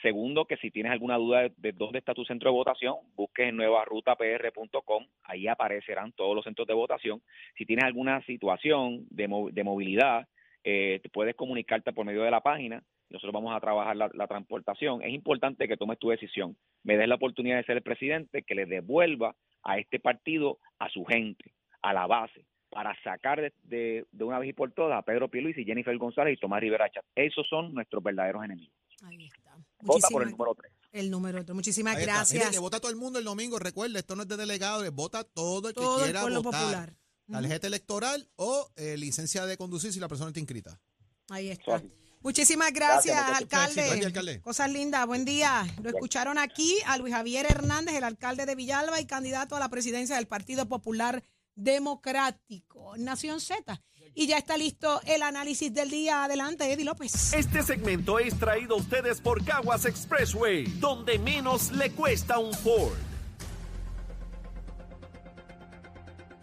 Segundo, 0.00 0.46
que 0.46 0.56
si 0.56 0.70
tienes 0.70 0.90
alguna 0.90 1.16
duda 1.16 1.48
de, 1.56 1.72
dónde 1.72 1.98
está 1.98 2.12
tu 2.14 2.24
centro 2.24 2.50
de 2.50 2.56
votación, 2.56 2.96
busques 3.14 3.48
en 3.48 3.56
nuevarutapr.com, 3.56 5.06
ahí 5.22 5.46
aparecerán 5.46 6.12
todos 6.12 6.34
los 6.34 6.44
centros 6.44 6.66
de 6.66 6.74
votación. 6.74 7.22
Si 7.56 7.64
tienes 7.64 7.84
alguna 7.84 8.20
situación 8.22 9.06
de, 9.10 9.28
movilidad, 9.28 10.26
eh, 10.64 11.00
te 11.02 11.08
puedes 11.08 11.34
comunicarte 11.34 11.92
por 11.92 12.06
medio 12.06 12.22
de 12.22 12.30
la 12.30 12.40
página. 12.40 12.82
Nosotros 13.10 13.32
vamos 13.32 13.54
a 13.54 13.60
trabajar 13.60 13.96
la, 13.96 14.10
la, 14.14 14.26
transportación. 14.26 15.02
Es 15.02 15.12
importante 15.12 15.68
que 15.68 15.76
tomes 15.76 15.98
tu 15.98 16.08
decisión. 16.08 16.56
Me 16.82 16.96
des 16.96 17.08
la 17.08 17.16
oportunidad 17.16 17.56
de 17.56 17.64
ser 17.64 17.76
el 17.76 17.82
presidente, 17.82 18.42
que 18.42 18.54
le 18.54 18.66
devuelva 18.66 19.34
a 19.62 19.78
este 19.78 20.00
partido 20.00 20.58
a 20.78 20.88
su 20.88 21.04
gente, 21.04 21.52
a 21.82 21.92
la 21.92 22.06
base 22.06 22.44
para 22.72 22.96
sacar 23.02 23.52
de, 23.64 24.06
una 24.18 24.38
vez 24.38 24.48
y 24.48 24.52
por 24.54 24.72
todas 24.72 24.98
a 24.98 25.02
Pedro 25.02 25.28
Pierluisi, 25.28 25.60
y 25.60 25.64
Jennifer 25.66 25.96
González 25.98 26.38
y 26.38 26.40
Tomás 26.40 26.60
Rivera 26.60 26.90
Chat. 26.90 27.04
Esos 27.14 27.46
son 27.46 27.74
nuestros 27.74 28.02
verdaderos 28.02 28.42
enemigos. 28.42 28.74
Ahí 29.04 29.26
está. 29.26 29.54
Vota 29.80 30.08
por 30.10 30.22
el 30.22 30.30
número 30.30 30.54
3. 30.54 30.72
El 30.92 31.10
número 31.10 31.44
3. 31.44 31.54
Muchísimas 31.54 32.00
gracias. 32.00 32.50
que 32.50 32.58
vota 32.58 32.80
todo 32.80 32.90
el 32.90 32.96
mundo 32.96 33.18
el 33.18 33.26
domingo. 33.26 33.58
Recuerde, 33.58 33.98
esto 33.98 34.16
no 34.16 34.22
es 34.22 34.28
de 34.28 34.38
delegado, 34.38 34.90
vota 34.90 35.22
todo 35.22 35.68
el 35.68 35.74
que 35.74 35.82
quiera 36.02 36.22
votar. 36.22 36.42
Popular. 36.42 36.92
Tarjeta 37.32 37.66
electoral 37.66 38.28
o 38.36 38.70
eh, 38.76 38.96
licencia 38.96 39.46
de 39.46 39.56
conducir 39.56 39.92
si 39.92 40.00
la 40.00 40.08
persona 40.08 40.28
está 40.28 40.40
inscrita. 40.40 40.80
Ahí 41.28 41.50
está. 41.50 41.82
Muchísimas 42.20 42.72
gracias, 42.72 43.16
alcalde. 43.16 43.82
alcalde. 44.04 44.40
Cosas 44.40 44.70
lindas, 44.70 45.06
buen 45.06 45.24
día. 45.24 45.66
Lo 45.82 45.90
escucharon 45.90 46.38
aquí 46.38 46.78
a 46.86 46.96
Luis 46.96 47.12
Javier 47.12 47.46
Hernández, 47.46 47.96
el 47.96 48.04
alcalde 48.04 48.46
de 48.46 48.54
Villalba 48.54 49.00
y 49.00 49.06
candidato 49.06 49.56
a 49.56 49.60
la 49.60 49.68
presidencia 49.68 50.16
del 50.16 50.28
Partido 50.28 50.68
Popular 50.68 51.24
democrático. 51.54 52.96
Nación 52.96 53.40
Z. 53.40 53.82
Y 54.14 54.26
ya 54.26 54.38
está 54.38 54.56
listo 54.56 55.00
el 55.06 55.22
análisis 55.22 55.72
del 55.72 55.90
día. 55.90 56.24
Adelante, 56.24 56.70
Eddie 56.70 56.84
López. 56.84 57.32
Este 57.32 57.62
segmento 57.62 58.18
es 58.18 58.38
traído 58.38 58.74
a 58.74 58.78
ustedes 58.78 59.20
por 59.20 59.44
Caguas 59.44 59.86
Expressway, 59.86 60.64
donde 60.78 61.18
menos 61.18 61.72
le 61.72 61.90
cuesta 61.90 62.38
un 62.38 62.52
Ford. 62.52 63.11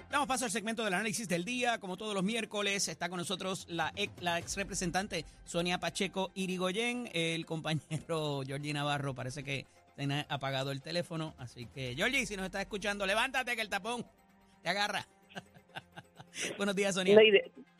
Damos 0.10 0.28
paso 0.28 0.46
al 0.46 0.52
segmento 0.52 0.84
del 0.84 0.94
análisis 0.96 1.28
del 1.30 1.46
día. 1.46 1.78
Como 1.80 1.96
todos 1.96 2.16
los 2.16 2.24
miércoles, 2.24 2.88
está 2.88 3.10
con 3.10 3.20
nosotros 3.20 3.68
la 3.70 3.92
ex, 3.96 4.12
la 4.22 4.40
ex 4.40 4.58
representante 4.58 5.24
Sonia 5.46 5.80
Pacheco 5.80 6.32
Irigoyen. 6.34 7.10
El 7.14 7.46
compañero 7.46 8.42
Georgie 8.46 8.74
Navarro 8.74 9.14
parece 9.14 9.44
que 9.44 9.68
tiene 9.96 10.26
apagado 10.30 10.72
el 10.72 10.82
teléfono. 10.82 11.36
Así 11.38 11.68
que, 11.68 11.94
Georgie, 11.96 12.26
si 12.26 12.36
nos 12.36 12.46
estás 12.46 12.62
escuchando, 12.62 13.06
levántate 13.06 13.56
que 13.56 13.62
el 13.62 13.70
tapón 13.70 14.04
te 14.64 14.70
agarra. 14.70 15.06
Buenos 16.58 16.76
días, 16.76 16.96
Sonia. 16.96 17.16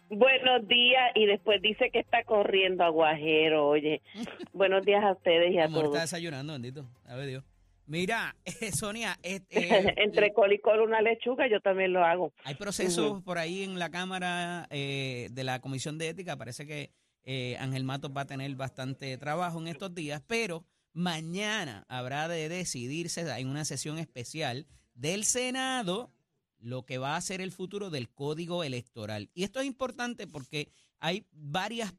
buenos 0.10 0.68
días, 0.68 1.12
y 1.16 1.26
después 1.26 1.62
dice 1.62 1.90
que 1.92 2.00
está 2.00 2.24
corriendo 2.24 2.84
aguajero, 2.84 3.68
oye. 3.70 4.02
Buenos 4.54 4.86
días 4.86 5.04
a 5.04 5.14
ustedes 5.14 5.52
y 5.54 5.58
a 5.60 5.66
Amor, 5.66 5.82
todos. 5.84 5.96
está 5.96 6.02
desayunando, 6.02 6.54
bendito. 6.54 6.86
A 7.08 7.16
ver, 7.16 7.28
Dios. 7.28 7.44
Mira, 7.90 8.36
Sonia, 8.80 9.20
eh, 9.24 9.42
entre 9.98 10.32
col 10.32 10.54
y 10.54 10.60
col 10.60 10.82
una 10.82 11.02
lechuga, 11.02 11.48
yo 11.50 11.60
también 11.60 11.92
lo 11.92 12.06
hago. 12.06 12.32
Hay 12.44 12.54
procesos 12.54 13.24
por 13.24 13.40
ahí 13.40 13.64
en 13.64 13.80
la 13.80 13.90
Cámara 13.90 14.68
eh, 14.70 15.28
de 15.32 15.44
la 15.44 15.60
Comisión 15.60 15.98
de 15.98 16.10
Ética. 16.10 16.38
Parece 16.38 16.68
que 16.68 16.92
eh, 17.24 17.58
Ángel 17.58 17.84
Matos 17.84 18.12
va 18.16 18.22
a 18.22 18.28
tener 18.28 18.56
bastante 18.56 19.18
trabajo 19.18 19.60
en 19.60 19.68
estos 19.68 19.96
días, 19.96 20.22
pero 20.28 20.64
mañana 20.94 21.84
habrá 21.90 22.28
de 22.28 22.48
decidirse 22.48 23.22
en 23.22 23.48
una 23.48 23.66
sesión 23.66 23.98
especial 23.98 24.68
del 24.94 25.24
Senado 25.24 26.12
lo 26.60 26.86
que 26.86 27.00
va 27.00 27.16
a 27.16 27.22
ser 27.22 27.42
el 27.42 27.52
futuro 27.52 27.90
del 27.90 28.08
código 28.12 28.64
electoral. 28.64 29.32
Y 29.34 29.46
esto 29.46 29.62
es 29.62 29.66
importante 29.66 30.28
porque 30.28 30.70
hay 31.00 31.26
varias 31.32 31.96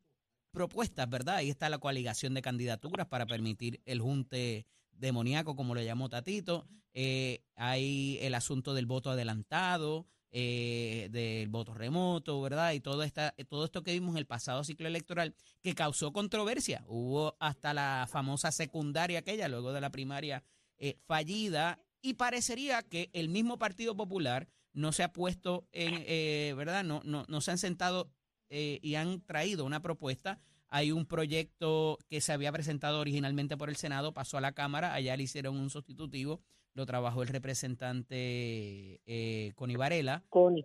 propuestas, 0.52 1.10
¿verdad? 1.10 1.36
Ahí 1.36 1.50
está 1.50 1.68
la 1.68 1.78
coaligación 1.78 2.34
de 2.34 2.42
candidaturas 2.42 3.08
para 3.08 3.26
permitir 3.26 3.80
el 3.86 4.00
junte 4.00 4.66
demoníaco, 5.00 5.56
como 5.56 5.74
lo 5.74 5.82
llamó 5.82 6.08
Tatito. 6.08 6.66
Eh, 6.92 7.42
hay 7.56 8.18
el 8.20 8.34
asunto 8.34 8.74
del 8.74 8.86
voto 8.86 9.10
adelantado, 9.10 10.06
eh, 10.30 11.08
del 11.10 11.48
voto 11.48 11.74
remoto, 11.74 12.40
¿verdad? 12.40 12.72
Y 12.72 12.80
todo, 12.80 13.02
esta, 13.02 13.34
todo 13.48 13.64
esto 13.64 13.82
que 13.82 13.92
vimos 13.92 14.12
en 14.12 14.18
el 14.18 14.26
pasado 14.26 14.62
ciclo 14.62 14.86
electoral 14.86 15.34
que 15.62 15.74
causó 15.74 16.12
controversia. 16.12 16.84
Hubo 16.86 17.36
hasta 17.40 17.74
la 17.74 18.06
famosa 18.10 18.52
secundaria 18.52 19.20
aquella, 19.20 19.48
luego 19.48 19.72
de 19.72 19.80
la 19.80 19.90
primaria 19.90 20.44
eh, 20.78 20.98
fallida, 21.06 21.78
y 22.02 22.14
parecería 22.14 22.82
que 22.82 23.10
el 23.12 23.28
mismo 23.28 23.58
Partido 23.58 23.96
Popular 23.96 24.48
no 24.72 24.92
se 24.92 25.02
ha 25.02 25.12
puesto 25.12 25.68
en, 25.72 26.04
eh, 26.06 26.54
¿verdad? 26.56 26.84
No, 26.84 27.02
no, 27.04 27.24
no 27.28 27.40
se 27.40 27.50
han 27.50 27.58
sentado 27.58 28.10
eh, 28.48 28.80
y 28.82 28.94
han 28.94 29.20
traído 29.22 29.64
una 29.64 29.82
propuesta. 29.82 30.40
Hay 30.70 30.92
un 30.92 31.04
proyecto 31.04 31.98
que 32.08 32.20
se 32.20 32.32
había 32.32 32.52
presentado 32.52 33.00
originalmente 33.00 33.56
por 33.56 33.68
el 33.68 33.76
Senado, 33.76 34.14
pasó 34.14 34.38
a 34.38 34.40
la 34.40 34.52
Cámara, 34.52 34.94
allá 34.94 35.16
le 35.16 35.24
hicieron 35.24 35.58
un 35.58 35.68
sustitutivo, 35.68 36.40
lo 36.74 36.86
trabajó 36.86 37.22
el 37.22 37.28
representante 37.28 39.00
eh, 39.04 39.52
Connie 39.56 39.76
Varela, 39.76 40.22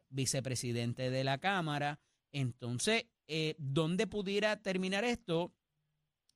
vicepresidente 0.09 1.09
de 1.09 1.23
la 1.23 1.39
Cámara. 1.39 1.99
Entonces, 2.31 3.07
eh, 3.27 3.55
¿dónde 3.57 4.05
pudiera 4.05 4.61
terminar 4.61 5.03
esto? 5.03 5.51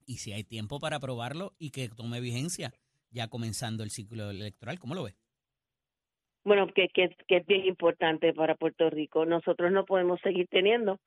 Y 0.07 0.17
si 0.17 0.33
hay 0.33 0.43
tiempo 0.43 0.79
para 0.79 0.95
aprobarlo 0.95 1.53
y 1.59 1.69
que 1.69 1.87
tome 1.89 2.19
vigencia 2.19 2.73
ya 3.11 3.27
comenzando 3.27 3.83
el 3.83 3.91
ciclo 3.91 4.31
electoral. 4.31 4.79
¿Cómo 4.79 4.95
lo 4.95 5.03
ves? 5.03 5.15
Bueno, 6.43 6.67
que, 6.73 6.87
que, 6.89 7.15
que 7.27 7.37
es 7.37 7.45
bien 7.45 7.65
importante 7.65 8.33
para 8.33 8.55
Puerto 8.55 8.89
Rico. 8.89 9.25
Nosotros 9.25 9.71
no 9.71 9.85
podemos 9.85 10.19
seguir 10.21 10.47
teniendo 10.47 10.99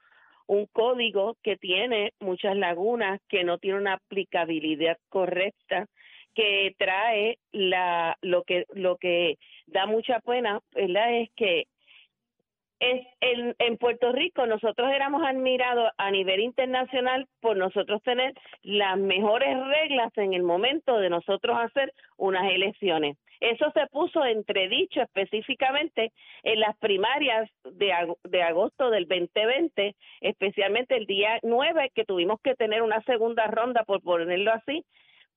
un 0.53 0.67
código 0.67 1.39
que 1.43 1.57
tiene 1.57 2.13
muchas 2.21 2.55
lagunas, 2.59 3.21
que 3.31 3.43
no 3.43 3.57
tiene 3.57 3.79
una 3.79 3.95
aplicabilidad 3.95 4.99
correcta, 5.09 5.87
que 6.35 6.75
trae 6.79 7.39
la 7.53 8.19
lo 8.21 8.43
que 8.43 8.67
lo 8.75 8.99
que 8.99 9.39
da 9.67 9.87
mucha 9.87 10.21
pena, 10.21 10.61
¿verdad? 10.75 11.21
Es 11.21 11.31
que 11.37 11.65
en 12.81 13.79
Puerto 13.79 14.13
Rico 14.13 14.45
nosotros 14.45 14.91
éramos 14.93 15.23
admirados 15.25 15.91
a 15.97 16.11
nivel 16.11 16.41
internacional 16.41 17.29
por 17.41 17.57
nosotros 17.57 18.03
tener 18.03 18.35
las 18.63 18.99
mejores 18.99 19.57
reglas 19.67 20.11
en 20.17 20.35
el 20.35 20.43
momento 20.43 20.99
de 20.99 21.09
nosotros 21.09 21.57
hacer 21.59 21.95
unas 22.19 22.51
elecciones. 22.51 23.17
Eso 23.43 23.73
se 23.75 23.87
puso 23.89 24.25
entredicho 24.25 25.03
específicamente 25.03 26.13
en 26.45 26.61
las 26.61 26.77
primarias 26.79 27.51
de, 27.65 27.93
de 28.23 28.43
agosto 28.43 28.89
del 28.91 29.09
2020, 29.09 29.97
especialmente 30.21 30.97
el 30.97 31.07
día 31.07 31.41
9, 31.43 31.91
que 31.93 32.05
tuvimos 32.05 32.41
que 32.41 32.55
tener 32.55 32.83
una 32.83 33.03
segunda 33.03 33.49
ronda, 33.49 33.83
por 33.85 34.01
ponerlo 34.01 34.53
así, 34.53 34.85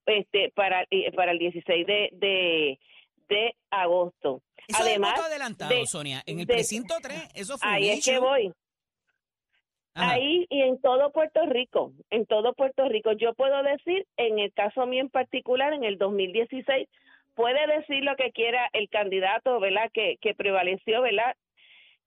este 0.05 0.51
para, 0.55 0.85
eh, 0.91 1.11
para 1.13 1.31
el 1.31 1.39
16 1.39 1.87
de, 1.87 2.09
de 2.13 2.79
de 3.27 3.55
agosto. 3.71 4.41
Eso 4.67 4.83
Además, 4.83 5.17
es 5.17 5.25
adelantado, 5.25 5.73
de- 5.75 5.87
Sonia. 5.87 6.21
En 6.27 6.39
el 6.41 6.45
precinto 6.45 6.93
3, 7.01 7.29
eso 7.33 7.57
fue 7.57 7.67
un 7.67 7.73
ahí 7.73 7.89
es 7.89 8.05
que 8.05 8.19
voy. 8.19 8.53
Ajá. 9.95 10.11
Ahí 10.11 10.45
y 10.49 10.61
en 10.61 10.79
todo 10.79 11.11
Puerto 11.11 11.43
Rico, 11.47 11.93
en 12.09 12.25
todo 12.25 12.53
Puerto 12.53 12.87
Rico. 12.87 13.13
Yo 13.13 13.33
puedo 13.33 13.63
decir, 13.63 14.05
en 14.17 14.39
el 14.39 14.51
caso 14.53 14.85
mío 14.85 15.01
en 15.01 15.09
particular, 15.09 15.73
en 15.73 15.85
el 15.85 15.97
2016, 15.97 16.87
puede 17.35 17.67
decir 17.67 18.03
lo 18.03 18.15
que 18.15 18.31
quiera 18.31 18.69
el 18.73 18.89
candidato, 18.89 19.59
¿verdad? 19.59 19.91
Que, 19.93 20.17
que 20.21 20.33
prevaleció, 20.33 21.01
¿verdad? 21.01 21.35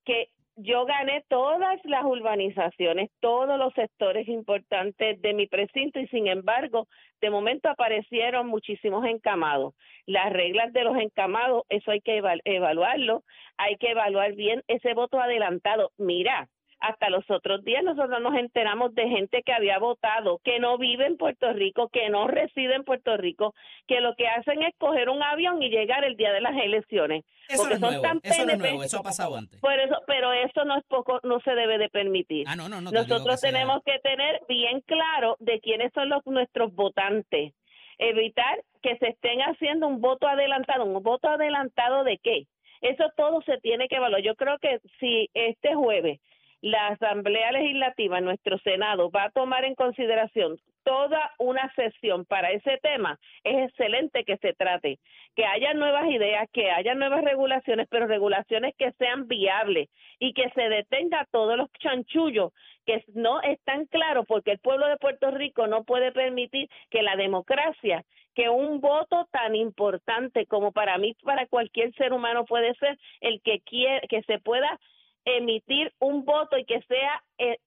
Que 0.04 0.28
yo 0.60 0.86
gané 0.86 1.22
todas 1.28 1.78
las 1.84 2.04
urbanizaciones, 2.04 3.10
todos 3.20 3.56
los 3.58 3.72
sectores 3.74 4.26
importantes 4.26 5.20
de 5.22 5.32
mi 5.32 5.46
precinto 5.46 6.00
y 6.00 6.08
sin 6.08 6.26
embargo, 6.26 6.88
de 7.20 7.30
momento 7.30 7.68
aparecieron 7.68 8.48
muchísimos 8.48 9.04
encamados. 9.06 9.74
Las 10.06 10.32
reglas 10.32 10.72
de 10.72 10.82
los 10.82 10.96
encamados, 10.96 11.62
eso 11.68 11.92
hay 11.92 12.00
que 12.00 12.16
eval- 12.20 12.42
evaluarlo, 12.44 13.22
hay 13.56 13.76
que 13.76 13.90
evaluar 13.90 14.32
bien 14.34 14.64
ese 14.66 14.94
voto 14.94 15.20
adelantado. 15.20 15.92
Mira, 15.96 16.48
hasta 16.80 17.10
los 17.10 17.28
otros 17.30 17.64
días 17.64 17.82
nosotros 17.82 18.20
nos 18.20 18.34
enteramos 18.36 18.94
de 18.94 19.08
gente 19.08 19.42
que 19.42 19.52
había 19.52 19.78
votado, 19.78 20.38
que 20.44 20.60
no 20.60 20.78
vive 20.78 21.06
en 21.06 21.16
Puerto 21.16 21.52
Rico, 21.52 21.88
que 21.88 22.08
no 22.08 22.28
reside 22.28 22.74
en 22.74 22.84
Puerto 22.84 23.16
Rico, 23.16 23.54
que 23.86 24.00
lo 24.00 24.14
que 24.14 24.28
hacen 24.28 24.62
es 24.62 24.74
coger 24.78 25.08
un 25.08 25.22
avión 25.22 25.62
y 25.62 25.70
llegar 25.70 26.04
el 26.04 26.16
día 26.16 26.32
de 26.32 26.40
las 26.40 26.56
elecciones. 26.56 27.24
Eso 27.48 27.56
no 27.56 27.62
porque 27.62 27.74
es 27.74 27.80
son 27.80 27.90
nuevo, 27.90 28.02
tan 28.02 28.20
eso 28.22 28.28
no 28.28 28.40
es 28.42 28.46
PNP. 28.46 28.58
nuevo, 28.58 28.82
eso 28.84 28.98
ha 28.98 29.02
pasado 29.02 29.36
antes. 29.36 29.60
Por 29.60 29.72
eso, 29.72 29.96
pero 30.06 30.32
eso 30.32 30.64
no 30.64 30.76
es 30.78 30.84
poco, 30.86 31.18
no 31.24 31.40
se 31.40 31.54
debe 31.54 31.78
de 31.78 31.88
permitir. 31.88 32.44
Ah, 32.48 32.54
no, 32.56 32.68
no, 32.68 32.80
no. 32.80 32.90
que 32.90 32.96
Nosotros 32.96 33.40
sea- 33.40 33.50
tenemos 33.50 33.82
que 33.84 33.98
tener 34.00 34.40
bien 34.48 34.80
claro 34.82 35.36
de 35.40 35.58
quiénes 35.60 35.92
son 35.94 36.08
los 36.10 36.24
nuestros 36.26 36.74
votantes. 36.74 37.54
Evitar 37.98 38.62
que 38.82 38.96
se 38.98 39.08
estén 39.08 39.40
haciendo 39.40 39.88
un 39.88 40.00
voto 40.00 40.28
adelantado. 40.28 40.84
¿Un 40.84 41.02
voto 41.02 41.28
adelantado 41.28 42.04
de 42.04 42.18
qué? 42.18 42.44
Eso 42.80 43.04
todo 43.16 43.42
se 43.42 43.58
tiene 43.58 43.88
que 43.88 43.96
evaluar. 43.96 44.22
Yo 44.22 44.36
creo 44.36 44.56
que 44.58 44.78
si 45.00 45.28
este 45.34 45.74
jueves 45.74 46.20
la 46.60 46.88
Asamblea 46.88 47.52
Legislativa, 47.52 48.20
nuestro 48.20 48.58
Senado, 48.58 49.10
va 49.10 49.24
a 49.24 49.30
tomar 49.30 49.64
en 49.64 49.74
consideración 49.74 50.58
toda 50.82 51.32
una 51.38 51.70
sesión 51.74 52.24
para 52.24 52.50
ese 52.50 52.78
tema, 52.82 53.18
es 53.44 53.68
excelente 53.68 54.24
que 54.24 54.38
se 54.38 54.54
trate, 54.54 54.98
que 55.36 55.44
haya 55.44 55.74
nuevas 55.74 56.06
ideas, 56.08 56.48
que 56.50 56.70
haya 56.70 56.94
nuevas 56.94 57.22
regulaciones, 57.22 57.86
pero 57.90 58.06
regulaciones 58.06 58.74
que 58.76 58.92
sean 58.92 59.28
viables 59.28 59.90
y 60.18 60.32
que 60.32 60.48
se 60.54 60.68
detenga 60.68 61.26
todos 61.30 61.58
los 61.58 61.70
chanchullos 61.74 62.52
que 62.86 63.04
no 63.12 63.42
están 63.42 63.84
claros 63.84 64.24
porque 64.26 64.52
el 64.52 64.58
pueblo 64.60 64.88
de 64.88 64.96
Puerto 64.96 65.30
Rico 65.30 65.66
no 65.66 65.84
puede 65.84 66.10
permitir 66.10 66.70
que 66.88 67.02
la 67.02 67.16
democracia, 67.16 68.02
que 68.34 68.48
un 68.48 68.80
voto 68.80 69.28
tan 69.30 69.54
importante 69.54 70.46
como 70.46 70.72
para 70.72 70.96
mí, 70.96 71.14
para 71.22 71.46
cualquier 71.48 71.94
ser 71.96 72.14
humano 72.14 72.46
puede 72.46 72.74
ser 72.76 72.98
el 73.20 73.42
que 73.42 73.60
quiere, 73.60 74.08
que 74.08 74.22
se 74.22 74.38
pueda 74.38 74.78
emitir 75.24 75.92
un 75.98 76.24
voto 76.24 76.56
y 76.58 76.64
que 76.64 76.80
sea 76.82 77.22
eh, 77.38 77.58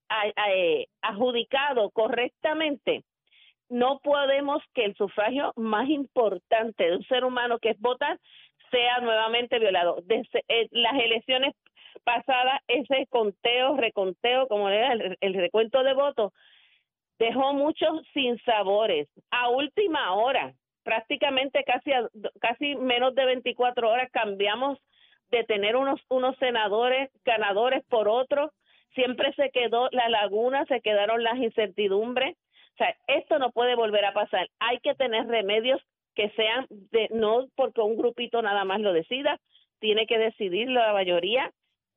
eh, 0.48 0.86
adjudicado 1.00 1.90
correctamente, 1.90 3.04
no 3.68 4.00
podemos 4.00 4.62
que 4.74 4.84
el 4.84 4.94
sufragio 4.96 5.52
más 5.56 5.88
importante 5.88 6.84
de 6.84 6.96
un 6.96 7.04
ser 7.04 7.24
humano 7.24 7.58
que 7.58 7.70
es 7.70 7.80
votar 7.80 8.18
sea 8.70 8.98
nuevamente 9.00 9.58
violado. 9.58 9.98
Desde 10.04 10.44
eh, 10.48 10.68
las 10.70 10.94
elecciones 10.94 11.54
pasadas, 12.04 12.60
ese 12.68 13.06
conteo, 13.08 13.76
reconteo, 13.76 14.48
como 14.48 14.68
era 14.68 14.92
el, 14.92 15.16
el 15.20 15.34
recuento 15.34 15.82
de 15.82 15.94
votos, 15.94 16.32
dejó 17.18 17.52
muchos 17.54 18.02
sin 18.12 18.38
sabores. 18.44 19.08
A 19.30 19.48
última 19.50 20.14
hora, 20.14 20.54
prácticamente 20.82 21.62
casi, 21.64 21.92
a- 21.92 22.08
casi 22.40 22.74
menos 22.76 23.14
de 23.14 23.24
24 23.24 23.88
horas, 23.88 24.10
cambiamos 24.12 24.78
de 25.32 25.44
tener 25.44 25.74
unos, 25.76 26.00
unos 26.08 26.36
senadores 26.36 27.10
ganadores 27.24 27.82
por 27.88 28.06
otros. 28.06 28.50
Siempre 28.94 29.32
se 29.32 29.50
quedó 29.50 29.88
la 29.90 30.08
laguna, 30.10 30.66
se 30.66 30.80
quedaron 30.82 31.24
las 31.24 31.38
incertidumbres. 31.38 32.36
O 32.74 32.76
sea, 32.76 32.94
esto 33.06 33.38
no 33.38 33.50
puede 33.50 33.74
volver 33.74 34.04
a 34.04 34.12
pasar. 34.12 34.48
Hay 34.60 34.78
que 34.80 34.94
tener 34.94 35.26
remedios 35.26 35.80
que 36.14 36.28
sean 36.30 36.66
de, 36.68 37.08
no 37.10 37.46
porque 37.56 37.80
un 37.80 37.96
grupito 37.96 38.42
nada 38.42 38.64
más 38.64 38.80
lo 38.80 38.92
decida, 38.92 39.40
tiene 39.80 40.06
que 40.06 40.18
decidir 40.18 40.68
la 40.68 40.92
mayoría. 40.92 41.50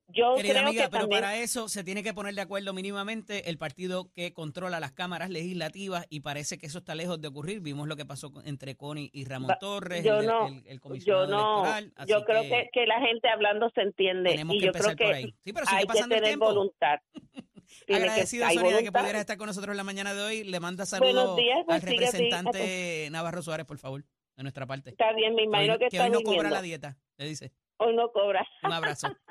Yo 0.07 0.35
Querida 0.35 0.53
creo 0.55 0.67
amiga, 0.67 0.83
que 0.83 0.89
pero 0.89 1.01
también 1.03 1.21
para 1.21 1.37
eso 1.37 1.67
se 1.67 1.83
tiene 1.83 2.03
que 2.03 2.13
poner 2.13 2.35
de 2.35 2.41
acuerdo 2.41 2.73
mínimamente 2.73 3.49
el 3.49 3.57
partido 3.57 4.11
que 4.13 4.33
controla 4.33 4.79
las 4.79 4.91
cámaras 4.91 5.29
legislativas 5.31 6.05
y 6.09 6.19
parece 6.19 6.57
que 6.59 6.67
eso 6.67 6.77
está 6.77 6.93
lejos 6.93 7.19
de 7.19 7.27
ocurrir. 7.27 7.59
Vimos 7.61 7.87
lo 7.87 7.95
que 7.95 8.05
pasó 8.05 8.31
entre 8.45 8.75
Connie 8.75 9.09
y 9.13 9.25
Ramón 9.25 9.55
Torres, 9.59 10.03
yo 10.03 10.19
el, 10.19 10.27
no, 10.27 10.47
el- 10.47 10.63
el 10.67 10.75
yo 10.77 10.79
comisionado 10.81 11.27
no, 11.27 11.53
electoral. 11.65 11.93
así 11.95 12.11
yo 12.11 12.23
creo 12.23 12.41
que, 12.43 12.69
que 12.71 12.85
la 12.85 12.99
gente 13.01 13.27
hablando 13.29 13.69
se 13.73 13.81
entiende 13.81 14.29
tenemos 14.29 14.55
y 14.55 14.59
que 14.59 14.65
yo 14.65 14.69
empezar 14.71 14.95
creo 14.95 15.07
por 15.07 15.15
que 15.15 15.23
ahí. 15.25 15.35
Sí, 15.43 15.53
pero 15.53 15.65
hay 15.69 15.85
que 15.87 15.93
tener 16.01 16.23
tiempo. 16.23 16.45
voluntad. 16.45 16.99
Que- 17.87 17.95
Agradecido, 17.95 18.47
Sonia, 18.51 18.77
de 18.77 18.83
que 18.83 18.91
pudieras 18.91 19.19
estar 19.21 19.37
con 19.37 19.47
nosotros 19.47 19.75
la 19.75 19.83
mañana 19.83 20.13
de 20.13 20.21
hoy. 20.21 20.43
Le 20.43 20.59
manda 20.59 20.85
saludos 20.85 21.35
días, 21.35 21.57
pues, 21.65 21.83
al 21.83 21.89
sigue 21.89 22.05
así. 22.05 22.17
representante 22.17 23.09
Navarro 23.11 23.41
Suárez, 23.41 23.65
por 23.65 23.79
favor, 23.79 24.05
de 24.35 24.43
nuestra 24.43 24.67
parte. 24.67 24.91
Está 24.91 25.11
bien, 25.13 25.33
me 25.33 25.41
Que 25.41 25.43
imagino 25.45 25.73
hoy, 25.73 25.79
que, 25.79 25.87
que 25.89 25.97
está 25.97 26.05
hoy 26.05 26.11
no 26.11 26.21
cobra 26.21 26.51
la 26.51 26.61
dieta, 26.61 26.95
le 27.17 27.25
dice. 27.25 27.51
Hoy 27.77 27.95
no 27.95 28.11
cobra. 28.11 28.47
Un 28.63 28.71
abrazo. 28.71 29.07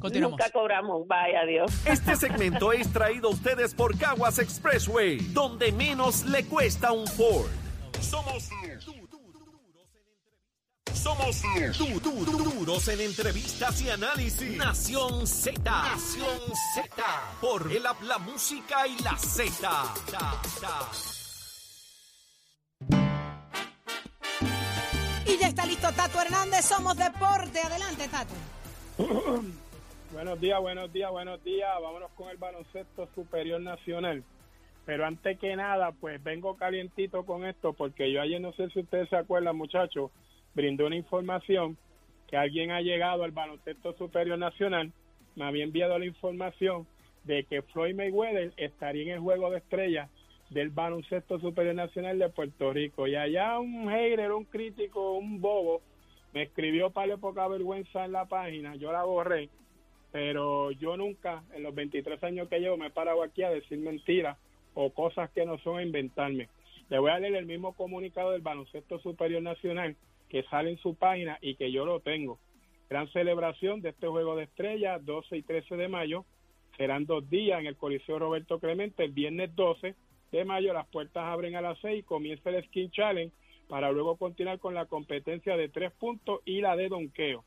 Continuamos. 0.00 0.38
Nunca 0.38 0.50
cobramos. 0.50 1.06
Vaya, 1.06 1.40
adiós. 1.40 1.70
Este 1.86 2.16
segmento 2.16 2.72
es 2.72 2.92
traído 2.92 3.28
a 3.28 3.32
ustedes 3.32 3.74
por 3.74 3.96
Caguas 3.98 4.38
Expressway, 4.38 5.18
donde 5.32 5.72
menos 5.72 6.24
le 6.24 6.44
cuesta 6.44 6.92
un 6.92 7.06
Ford. 7.06 7.48
Somos 8.00 8.48
somos 10.92 11.42
du- 11.76 12.00
du- 12.00 12.24
du- 12.24 12.50
duros 12.64 12.88
en 12.88 13.00
entrevistas 13.00 13.80
y 13.82 13.90
análisis. 13.90 14.56
Nación 14.56 15.26
Z. 15.26 15.60
Nación 15.64 16.38
Z. 16.74 16.86
Por 17.42 17.70
el 17.70 17.84
app, 17.86 18.00
la 18.02 18.16
música 18.18 18.86
y 18.86 18.96
la 19.02 19.16
Z. 19.18 19.84
Y 25.26 25.36
ya 25.38 25.48
está 25.48 25.66
listo 25.66 25.92
Tato 25.92 26.20
Hernández, 26.20 26.64
somos 26.64 26.96
deporte. 26.96 27.60
Adelante, 27.60 28.08
Tato. 28.08 28.34
Buenos 30.12 30.40
días, 30.40 30.60
buenos 30.60 30.92
días, 30.92 31.10
buenos 31.10 31.42
días. 31.42 31.68
Vámonos 31.82 32.10
con 32.12 32.28
el 32.28 32.36
baloncesto 32.36 33.08
superior 33.14 33.60
nacional. 33.60 34.22
Pero 34.86 35.06
antes 35.06 35.38
que 35.38 35.56
nada, 35.56 35.92
pues 35.92 36.22
vengo 36.22 36.56
calientito 36.56 37.24
con 37.24 37.44
esto 37.44 37.72
porque 37.72 38.12
yo 38.12 38.20
ayer 38.20 38.40
no 38.40 38.52
sé 38.52 38.70
si 38.70 38.80
ustedes 38.80 39.08
se 39.08 39.16
acuerdan, 39.16 39.56
muchachos, 39.56 40.10
brindó 40.54 40.86
una 40.86 40.96
información 40.96 41.76
que 42.28 42.36
alguien 42.36 42.70
ha 42.70 42.82
llegado 42.82 43.24
al 43.24 43.32
baloncesto 43.32 43.94
superior 43.94 44.38
nacional, 44.38 44.92
me 45.34 45.44
había 45.44 45.64
enviado 45.64 45.98
la 45.98 46.06
información 46.06 46.86
de 47.24 47.44
que 47.44 47.62
Floyd 47.62 47.94
Mayweather 47.96 48.52
estaría 48.56 49.02
en 49.02 49.10
el 49.10 49.20
juego 49.20 49.50
de 49.50 49.58
estrellas 49.58 50.08
del 50.50 50.70
baloncesto 50.70 51.40
superior 51.40 51.74
nacional 51.74 52.18
de 52.18 52.28
Puerto 52.28 52.72
Rico. 52.72 53.08
Y 53.08 53.16
allá 53.16 53.58
un 53.58 53.88
hater, 53.88 54.30
un 54.30 54.44
crítico, 54.44 55.12
un 55.12 55.40
bobo, 55.40 55.82
me 56.34 56.42
escribió 56.42 56.90
para 56.90 57.16
poca 57.16 57.46
vergüenza 57.46 58.04
en 58.04 58.12
la 58.12 58.26
página, 58.26 58.74
yo 58.74 58.90
la 58.90 59.04
borré, 59.04 59.48
pero 60.10 60.72
yo 60.72 60.96
nunca, 60.96 61.44
en 61.54 61.62
los 61.62 61.74
23 61.74 62.22
años 62.24 62.48
que 62.48 62.58
llevo, 62.58 62.76
me 62.76 62.88
he 62.88 62.90
parado 62.90 63.22
aquí 63.22 63.44
a 63.44 63.50
decir 63.50 63.78
mentiras 63.78 64.36
o 64.74 64.90
cosas 64.90 65.30
que 65.30 65.46
no 65.46 65.58
son 65.58 65.78
a 65.78 65.82
inventarme. 65.82 66.48
Le 66.90 66.98
voy 66.98 67.12
a 67.12 67.20
leer 67.20 67.36
el 67.36 67.46
mismo 67.46 67.72
comunicado 67.74 68.32
del 68.32 68.42
Baloncesto 68.42 68.98
Superior 68.98 69.42
Nacional 69.42 69.96
que 70.28 70.42
sale 70.44 70.70
en 70.70 70.78
su 70.78 70.96
página 70.96 71.38
y 71.40 71.54
que 71.54 71.70
yo 71.70 71.86
lo 71.86 72.00
tengo. 72.00 72.40
Gran 72.90 73.08
celebración 73.12 73.80
de 73.80 73.90
este 73.90 74.08
Juego 74.08 74.34
de 74.34 74.44
Estrellas, 74.44 75.04
12 75.04 75.36
y 75.36 75.42
13 75.42 75.76
de 75.76 75.88
mayo. 75.88 76.24
Serán 76.76 77.06
dos 77.06 77.30
días 77.30 77.60
en 77.60 77.66
el 77.66 77.76
Coliseo 77.76 78.18
Roberto 78.18 78.58
Clemente. 78.58 79.04
El 79.04 79.12
viernes 79.12 79.54
12 79.54 79.94
de 80.32 80.44
mayo 80.44 80.72
las 80.72 80.88
puertas 80.88 81.24
abren 81.24 81.54
a 81.54 81.60
las 81.60 81.78
6 81.78 82.00
y 82.00 82.02
comienza 82.02 82.50
el 82.50 82.64
Skin 82.64 82.90
Challenge 82.90 83.32
para 83.68 83.90
luego 83.92 84.16
continuar 84.16 84.58
con 84.58 84.74
la 84.74 84.86
competencia 84.86 85.56
de 85.56 85.68
tres 85.68 85.92
puntos 85.92 86.40
y 86.44 86.60
la 86.60 86.76
de 86.76 86.88
donqueo. 86.88 87.44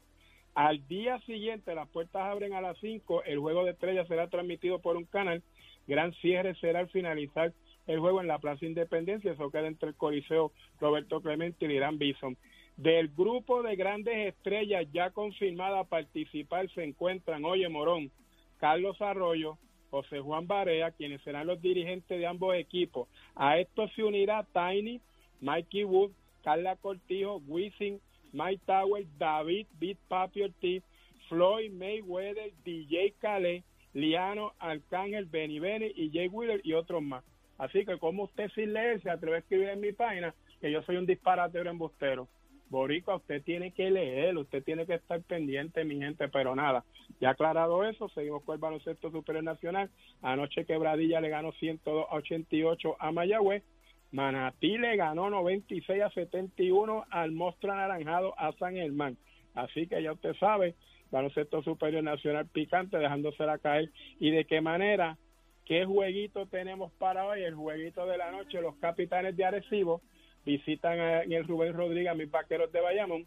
Al 0.54 0.88
día 0.88 1.20
siguiente 1.22 1.76
las 1.76 1.88
puertas 1.90 2.24
abren 2.24 2.54
a 2.54 2.62
las 2.62 2.78
5, 2.80 3.24
el 3.26 3.40
juego 3.40 3.64
de 3.64 3.72
estrellas 3.72 4.08
será 4.08 4.28
transmitido 4.28 4.80
por 4.80 4.98
un 4.98 5.06
canal, 5.06 5.44
gran 5.88 6.14
cierre 6.16 6.56
será 6.56 6.80
al 6.80 6.90
finalizar 6.90 7.54
el 7.86 8.00
juego 8.00 8.22
en 8.22 8.28
la 8.28 8.40
Plaza 8.40 8.66
Independencia, 8.66 9.32
eso 9.32 9.52
queda 9.52 9.68
entre 9.68 9.90
el 9.90 9.96
Coliseo 9.96 10.52
Roberto 10.80 11.22
Clemente 11.22 11.66
y 11.66 11.72
Irán 11.72 11.98
Bison. 11.98 12.38
Del 12.76 13.10
grupo 13.10 13.64
de 13.64 13.76
grandes 13.76 14.34
estrellas 14.34 14.86
ya 14.92 15.12
confirmada 15.12 15.80
a 15.80 15.84
participar 15.84 16.70
se 16.72 16.84
encuentran, 16.84 17.46
oye 17.46 17.70
Morón, 17.70 18.12
Carlos 18.58 19.02
Arroyo, 19.02 19.58
José 19.90 20.20
Juan 20.20 20.48
Barea, 20.48 20.92
quienes 20.92 21.22
serán 21.22 21.48
los 21.48 21.62
dirigentes 21.62 22.20
de 22.20 22.28
ambos 22.28 22.56
equipos. 22.56 23.08
A 23.36 23.58
esto 23.58 23.88
se 23.90 24.04
unirá 24.04 24.46
Tiny, 24.54 25.02
Mikey 25.42 25.86
Wood, 25.86 26.12
Carla 26.44 26.76
Cortijo, 26.76 27.42
Wisin, 27.48 28.00
Mike 28.34 28.62
Tower, 28.66 29.04
David 29.18 29.68
Beat 29.80 29.98
Papi 30.10 30.44
Ortiz, 30.44 30.84
Floyd 31.30 31.72
Mayweather, 31.72 32.52
DJ 32.66 33.14
Khaled, 33.22 33.64
Liano, 33.94 34.54
Arcángel, 34.60 35.26
Benny 35.26 35.60
Benny 35.60 35.92
y 35.96 36.12
Jay 36.12 36.28
Wheeler 36.28 36.62
y 36.64 36.74
otros 36.74 37.02
más. 37.02 37.24
Así 37.58 37.86
que 37.86 37.98
como 37.98 38.24
usted 38.24 38.50
sin 38.54 38.74
leer 38.74 39.02
se 39.02 39.10
atreve 39.10 39.38
a 39.38 39.40
escribir 39.40 39.70
en 39.70 39.80
mi 39.80 39.92
página 39.92 40.34
que 40.62 40.72
yo 40.72 40.82
soy 40.84 40.98
un 40.98 41.06
disparatero 41.06 41.70
embustero. 41.70 42.28
Boricua, 42.70 43.16
usted 43.16 43.42
tiene 43.44 43.72
que 43.72 43.90
leer, 43.90 44.38
usted 44.38 44.64
tiene 44.64 44.86
que 44.86 44.96
estar 44.96 45.22
pendiente, 45.24 45.86
mi 45.86 45.98
gente, 45.98 46.28
pero 46.28 46.54
nada, 46.54 46.84
ya 47.22 47.30
aclarado 47.30 47.84
eso, 47.86 48.10
seguimos 48.10 48.44
con 48.44 48.56
el 48.56 48.60
baloncesto 48.60 49.10
superior 49.10 49.44
nacional. 49.44 49.90
Anoche 50.22 50.66
Quebradilla 50.66 51.22
le 51.22 51.30
ganó 51.30 51.54
102 51.54 52.08
a 52.10 52.16
88 52.16 52.98
a 53.00 53.12
Mayagüez. 53.12 53.64
Manatí 54.12 54.78
le 54.78 54.96
ganó 54.96 55.30
96 55.30 56.02
a 56.02 56.10
71 56.12 57.06
al 57.10 57.32
monstruo 57.32 57.74
anaranjado 57.74 58.34
a 58.40 58.52
San 58.54 58.74
Germán. 58.76 59.18
Así 59.54 59.88
que 59.88 60.02
ya 60.02 60.14
usted 60.14 60.36
sabe, 60.36 60.76
baloncesto 61.12 61.62
superior 61.64 62.04
nacional 62.04 62.48
picante, 62.48 62.98
dejándosela 62.98 63.58
caer. 63.58 63.90
¿Y 64.20 64.32
de 64.32 64.46
qué 64.46 64.62
manera? 64.62 65.18
¿Qué 65.66 65.86
jueguito 65.86 66.46
tenemos 66.46 66.92
para 66.94 67.26
hoy? 67.26 67.44
El 67.44 67.56
jueguito 67.56 68.06
de 68.06 68.18
la 68.18 68.32
noche, 68.32 68.62
los 68.62 68.76
capitanes 68.78 69.36
de 69.36 69.44
Arecibo 69.46 70.02
visitan 70.46 71.00
a- 71.00 71.24
en 71.24 71.34
el 71.34 71.46
Rubén 71.48 71.74
Rodríguez 71.74 72.10
a 72.12 72.16
mis 72.16 72.32
vaqueros 72.32 72.72
de 72.72 72.80
Bayamón. 72.80 73.26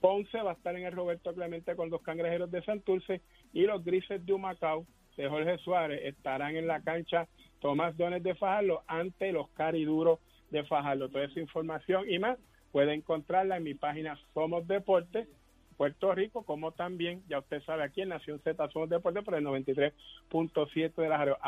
Ponce 0.00 0.40
va 0.40 0.52
a 0.52 0.54
estar 0.54 0.74
en 0.76 0.84
el 0.86 0.92
Roberto 0.92 1.34
Clemente 1.34 1.74
con 1.74 1.90
los 1.90 2.00
cangrejeros 2.02 2.50
de 2.50 2.62
Santurce 2.62 3.20
y 3.52 3.62
los 3.62 3.84
grises 3.84 4.24
de 4.24 4.32
Humacao 4.32 4.86
de 5.20 5.28
Jorge 5.28 5.58
Suárez 5.58 6.00
estarán 6.04 6.56
en 6.56 6.66
la 6.66 6.80
cancha 6.80 7.28
Tomás 7.60 7.94
Dones 7.98 8.22
de 8.22 8.34
Fajardo 8.34 8.82
ante 8.86 9.32
los 9.32 9.50
cariduros 9.50 10.18
de 10.50 10.64
Fajardo. 10.64 11.10
Toda 11.10 11.24
esa 11.24 11.40
información 11.40 12.10
y 12.10 12.18
más 12.18 12.38
puede 12.72 12.94
encontrarla 12.94 13.58
en 13.58 13.64
mi 13.64 13.74
página 13.74 14.18
Somos 14.32 14.66
Deportes 14.66 15.28
Puerto 15.76 16.14
Rico, 16.14 16.42
como 16.42 16.72
también, 16.72 17.22
ya 17.28 17.38
usted 17.38 17.62
sabe, 17.62 17.82
aquí 17.84 18.02
en 18.02 18.10
Nación 18.10 18.38
Z 18.40 18.68
Somos 18.70 18.88
Deportes 18.88 19.22
por 19.24 19.34
el 19.34 19.44
93.7 19.44 20.94
de 20.94 21.08
la 21.08 21.18
radio. 21.18 21.38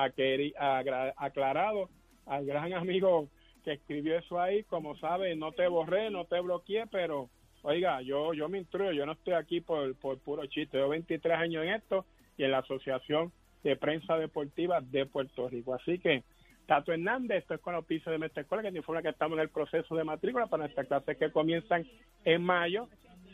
Aclarado 1.16 1.88
al 2.26 2.44
gran 2.44 2.74
amigo 2.74 3.28
que 3.64 3.72
escribió 3.72 4.18
eso 4.18 4.38
ahí, 4.38 4.64
como 4.64 4.96
sabe, 4.98 5.34
no 5.34 5.52
te 5.52 5.66
borré, 5.66 6.10
no 6.10 6.26
te 6.26 6.40
bloqueé, 6.40 6.86
pero 6.88 7.30
oiga, 7.62 8.02
yo 8.02 8.34
yo 8.34 8.48
me 8.48 8.58
instruyo, 8.58 8.92
yo 8.92 9.06
no 9.06 9.12
estoy 9.12 9.34
aquí 9.34 9.60
por, 9.60 9.94
por 9.96 10.18
puro 10.18 10.44
chiste, 10.46 10.78
yo 10.78 10.88
23 10.88 11.38
años 11.38 11.64
en 11.64 11.74
esto 11.74 12.04
y 12.36 12.44
en 12.44 12.50
la 12.50 12.58
Asociación 12.58 13.32
de 13.62 13.76
Prensa 13.76 14.16
Deportiva 14.16 14.80
de 14.80 15.06
Puerto 15.06 15.48
Rico. 15.48 15.74
Así 15.74 15.98
que, 15.98 16.24
Tato 16.66 16.92
Hernández, 16.92 17.42
esto 17.42 17.54
es 17.54 17.60
con 17.60 17.74
los 17.74 17.84
pisos 17.84 18.12
de 18.12 18.18
Mestre 18.18 18.42
Escuela, 18.42 18.62
que 18.62 18.72
te 18.72 18.78
informa 18.78 19.02
que 19.02 19.08
estamos 19.08 19.36
en 19.36 19.42
el 19.42 19.48
proceso 19.48 19.94
de 19.94 20.04
matrícula 20.04 20.46
para 20.46 20.64
nuestras 20.64 20.86
clases 20.86 21.16
que 21.16 21.30
comienzan 21.30 21.86
en 22.24 22.42
mayo. 22.42 22.88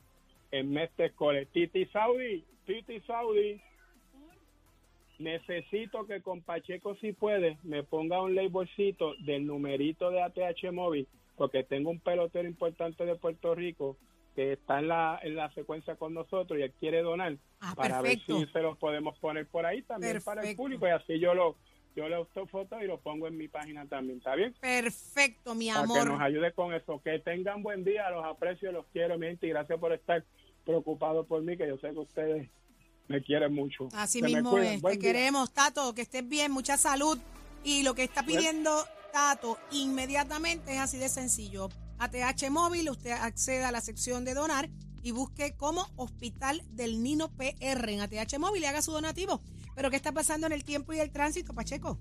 en 0.51 0.71
Mestre 0.71 1.11
College. 1.11 1.47
Titi 1.51 1.85
Saudi, 1.87 2.45
Titi 2.65 3.01
Saudi, 3.01 3.59
necesito 5.19 6.05
que 6.05 6.21
con 6.21 6.41
Pacheco, 6.41 6.95
si 6.95 7.13
puede, 7.13 7.57
me 7.63 7.83
ponga 7.83 8.21
un 8.21 8.35
labelcito 8.35 9.13
del 9.19 9.45
numerito 9.45 10.09
de 10.11 10.21
ATH 10.21 10.71
móvil, 10.71 11.07
porque 11.35 11.63
tengo 11.63 11.89
un 11.89 11.99
pelotero 11.99 12.47
importante 12.47 13.05
de 13.05 13.15
Puerto 13.15 13.55
Rico 13.55 13.97
que 14.35 14.53
está 14.53 14.79
en 14.79 14.89
la, 14.89 15.19
en 15.23 15.35
la 15.35 15.49
secuencia 15.53 15.95
con 15.95 16.13
nosotros 16.13 16.59
y 16.59 16.63
él 16.63 16.73
quiere 16.79 17.01
donar 17.01 17.37
Ah, 17.61 17.73
para 17.75 18.01
perfecto. 18.01 18.37
ver 18.37 18.47
si 18.47 18.51
se 18.53 18.61
los 18.61 18.77
podemos 18.77 19.17
poner 19.19 19.47
por 19.47 19.65
ahí 19.65 19.81
también 19.83 20.19
para 20.23 20.41
el 20.47 20.55
público 20.57 20.85
y 20.87 20.91
así 20.91 21.19
yo 21.19 21.33
lo 21.33 21.55
yo 21.95 22.09
le 22.09 22.17
tomo 22.33 22.45
fotos 22.47 22.83
y 22.83 22.87
lo 22.87 22.99
pongo 22.99 23.25
en 23.27 23.37
mi 23.37 23.47
página 23.47 23.85
también, 23.85 24.17
¿está 24.17 24.35
bien? 24.35 24.53
Perfecto, 24.59 25.55
mi 25.55 25.69
Para 25.69 25.83
que 25.83 25.87
nos 25.87 25.97
amor. 26.07 26.21
ayude 26.23 26.51
con 26.51 26.73
eso. 26.73 27.01
Que 27.01 27.19
tengan 27.19 27.63
buen 27.63 27.85
día, 27.85 28.09
los 28.09 28.25
aprecio, 28.25 28.73
los 28.73 28.85
quiero, 28.87 29.17
mi 29.17 29.27
gente, 29.27 29.47
y 29.47 29.51
gracias 29.51 29.79
por 29.79 29.93
estar 29.93 30.21
preocupados 30.65 31.25
por 31.25 31.41
mí, 31.41 31.55
que 31.55 31.65
yo 31.69 31.77
sé 31.77 31.91
que 31.91 31.99
ustedes 31.99 32.49
me 33.07 33.21
quieren 33.21 33.53
mucho. 33.53 33.89
Así 33.93 34.21
mismo 34.21 34.57
es. 34.57 34.81
Te 34.81 34.89
día. 34.91 34.99
queremos, 34.99 35.53
Tato, 35.53 35.93
que 35.93 36.01
estés 36.01 36.27
bien, 36.27 36.51
mucha 36.51 36.77
salud. 36.77 37.17
Y 37.63 37.83
lo 37.83 37.95
que 37.95 38.03
está 38.03 38.23
pidiendo 38.23 38.85
Tato 39.11 39.57
inmediatamente 39.71 40.73
es 40.73 40.79
así 40.79 40.97
de 40.97 41.09
sencillo. 41.09 41.69
ATH 41.97 42.49
móvil, 42.49 42.89
usted 42.89 43.11
accede 43.11 43.63
a 43.63 43.71
la 43.71 43.81
sección 43.81 44.25
de 44.25 44.33
donar 44.33 44.69
y 45.01 45.11
busque 45.11 45.55
como 45.55 45.87
Hospital 45.95 46.63
del 46.71 47.01
Nino 47.01 47.29
PR 47.29 47.89
en 47.89 48.01
ATH 48.01 48.37
móvil 48.39 48.63
y 48.63 48.65
haga 48.65 48.81
su 48.81 48.91
donativo. 48.91 49.41
Pero 49.75 49.89
¿qué 49.89 49.95
está 49.95 50.11
pasando 50.11 50.47
en 50.47 50.53
el 50.53 50.63
tiempo 50.63 50.93
y 50.93 50.99
el 50.99 51.11
tránsito, 51.11 51.53
Pacheco? 51.53 51.99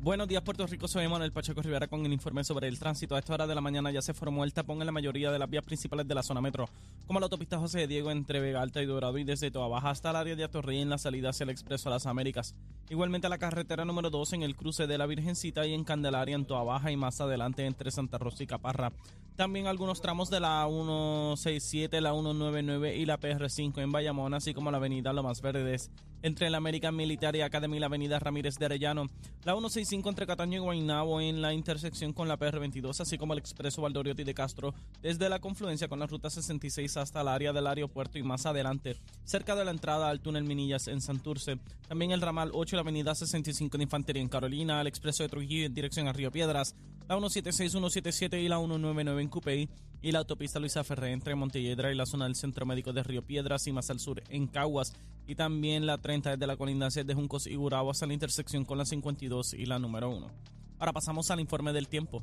Buenos 0.00 0.28
días, 0.28 0.42
Puerto 0.42 0.64
Rico. 0.64 0.86
Soy 0.86 1.08
Manuel 1.08 1.32
Pacheco 1.32 1.60
Rivera 1.60 1.88
con 1.88 2.06
el 2.06 2.12
informe 2.12 2.44
sobre 2.44 2.68
el 2.68 2.78
tránsito. 2.78 3.16
A 3.16 3.18
esta 3.18 3.34
hora 3.34 3.48
de 3.48 3.54
la 3.56 3.60
mañana 3.60 3.90
ya 3.90 4.00
se 4.00 4.14
formó 4.14 4.44
el 4.44 4.52
tapón 4.52 4.78
en 4.78 4.86
la 4.86 4.92
mayoría 4.92 5.32
de 5.32 5.40
las 5.40 5.50
vías 5.50 5.64
principales 5.64 6.06
de 6.06 6.14
la 6.14 6.22
zona 6.22 6.40
metro, 6.40 6.68
como 7.08 7.18
la 7.18 7.24
autopista 7.24 7.58
José 7.58 7.80
de 7.80 7.88
Diego 7.88 8.12
entre 8.12 8.38
Vega 8.38 8.62
Alta 8.62 8.80
y 8.80 8.86
Dorado 8.86 9.18
y 9.18 9.24
desde 9.24 9.50
Toa 9.50 9.66
Baja 9.66 9.90
hasta 9.90 10.10
el 10.10 10.16
área 10.16 10.36
de 10.36 10.44
Atorrey 10.44 10.80
en 10.80 10.88
la 10.88 10.98
salida 10.98 11.30
hacia 11.30 11.42
el 11.42 11.50
Expreso 11.50 11.88
a 11.88 11.94
las 11.94 12.06
Américas. 12.06 12.54
Igualmente 12.88 13.28
la 13.28 13.38
carretera 13.38 13.84
número 13.84 14.08
2 14.08 14.34
en 14.34 14.44
el 14.44 14.54
cruce 14.54 14.86
de 14.86 14.98
la 14.98 15.06
Virgencita 15.06 15.66
y 15.66 15.74
en 15.74 15.82
Candelaria 15.82 16.36
en 16.36 16.44
Toa 16.44 16.62
Baja 16.62 16.92
y 16.92 16.96
más 16.96 17.20
adelante 17.20 17.66
entre 17.66 17.90
Santa 17.90 18.18
Rosa 18.18 18.44
y 18.44 18.46
Caparra. 18.46 18.92
También 19.34 19.66
algunos 19.66 20.00
tramos 20.00 20.30
de 20.30 20.38
la 20.38 20.64
167, 20.68 22.00
la 22.00 22.12
199 22.12 22.96
y 22.96 23.04
la 23.04 23.18
PR5 23.18 23.82
en 23.82 23.90
Bayamón, 23.90 24.34
así 24.34 24.54
como 24.54 24.70
la 24.70 24.78
avenida 24.78 25.12
Lomas 25.12 25.42
Verdes 25.42 25.90
entre 26.22 26.50
la 26.50 26.58
American 26.58 26.94
Military 26.94 27.40
Academy 27.40 27.76
y 27.76 27.80
la 27.80 27.86
avenida 27.86 28.18
Ramírez 28.18 28.56
de 28.56 28.66
Arellano, 28.66 29.06
la 29.44 29.52
165 29.52 30.08
entre 30.08 30.26
Cataño 30.26 30.56
y 30.56 30.60
Guaynabo 30.60 31.20
en 31.20 31.40
la 31.42 31.54
intersección 31.54 32.12
con 32.12 32.28
la 32.28 32.38
PR22, 32.38 33.00
así 33.00 33.18
como 33.18 33.32
el 33.32 33.38
expreso 33.38 33.82
Valdoriotti 33.82 34.24
de 34.24 34.34
Castro, 34.34 34.74
desde 35.02 35.28
la 35.28 35.40
confluencia 35.40 35.88
con 35.88 35.98
la 35.98 36.06
ruta 36.06 36.30
66 36.30 36.96
hasta 36.96 37.20
el 37.20 37.28
área 37.28 37.52
del 37.52 37.66
aeropuerto 37.66 38.18
y 38.18 38.22
más 38.22 38.46
adelante, 38.46 38.96
cerca 39.24 39.54
de 39.54 39.64
la 39.64 39.70
entrada 39.70 40.08
al 40.08 40.20
túnel 40.20 40.44
Minillas 40.44 40.88
en 40.88 41.00
Santurce. 41.00 41.58
También 41.88 42.10
el 42.10 42.20
ramal 42.20 42.50
8 42.52 42.74
y 42.74 42.76
la 42.76 42.82
avenida 42.82 43.14
65 43.14 43.76
de 43.78 43.84
Infantería 43.84 44.22
en 44.22 44.28
Carolina, 44.28 44.80
el 44.80 44.86
expreso 44.86 45.22
de 45.22 45.28
Trujillo 45.28 45.66
en 45.66 45.74
dirección 45.74 46.08
a 46.08 46.12
Río 46.12 46.30
Piedras, 46.30 46.74
la 47.08 47.14
176, 47.16 47.72
177 47.72 48.40
y 48.40 48.48
la 48.48 48.58
199 48.58 49.22
en 49.22 49.28
Cupey 49.28 49.68
y 50.02 50.12
la 50.12 50.20
autopista 50.20 50.58
Luisa 50.58 50.84
Ferré 50.84 51.12
entre 51.12 51.34
Montelledra 51.34 51.90
y 51.90 51.94
la 51.94 52.06
zona 52.06 52.26
del 52.26 52.36
Centro 52.36 52.66
Médico 52.66 52.92
de 52.92 53.02
Río 53.02 53.22
Piedras 53.22 53.66
y 53.66 53.72
más 53.72 53.90
al 53.90 54.00
sur 54.00 54.22
en 54.28 54.46
Caguas 54.46 54.94
y 55.26 55.34
también 55.34 55.86
la 55.86 55.98
30 55.98 56.30
desde 56.30 56.46
la 56.46 56.56
colindancia 56.56 57.04
de 57.04 57.14
Juncos 57.14 57.46
y 57.46 57.56
Gurabo 57.56 57.90
hasta 57.90 58.06
la 58.06 58.14
intersección 58.14 58.64
con 58.64 58.78
la 58.78 58.84
52 58.84 59.54
y 59.54 59.66
la 59.66 59.78
número 59.78 60.10
1. 60.10 60.30
Ahora 60.78 60.92
pasamos 60.92 61.30
al 61.30 61.40
informe 61.40 61.72
del 61.72 61.88
tiempo. 61.88 62.22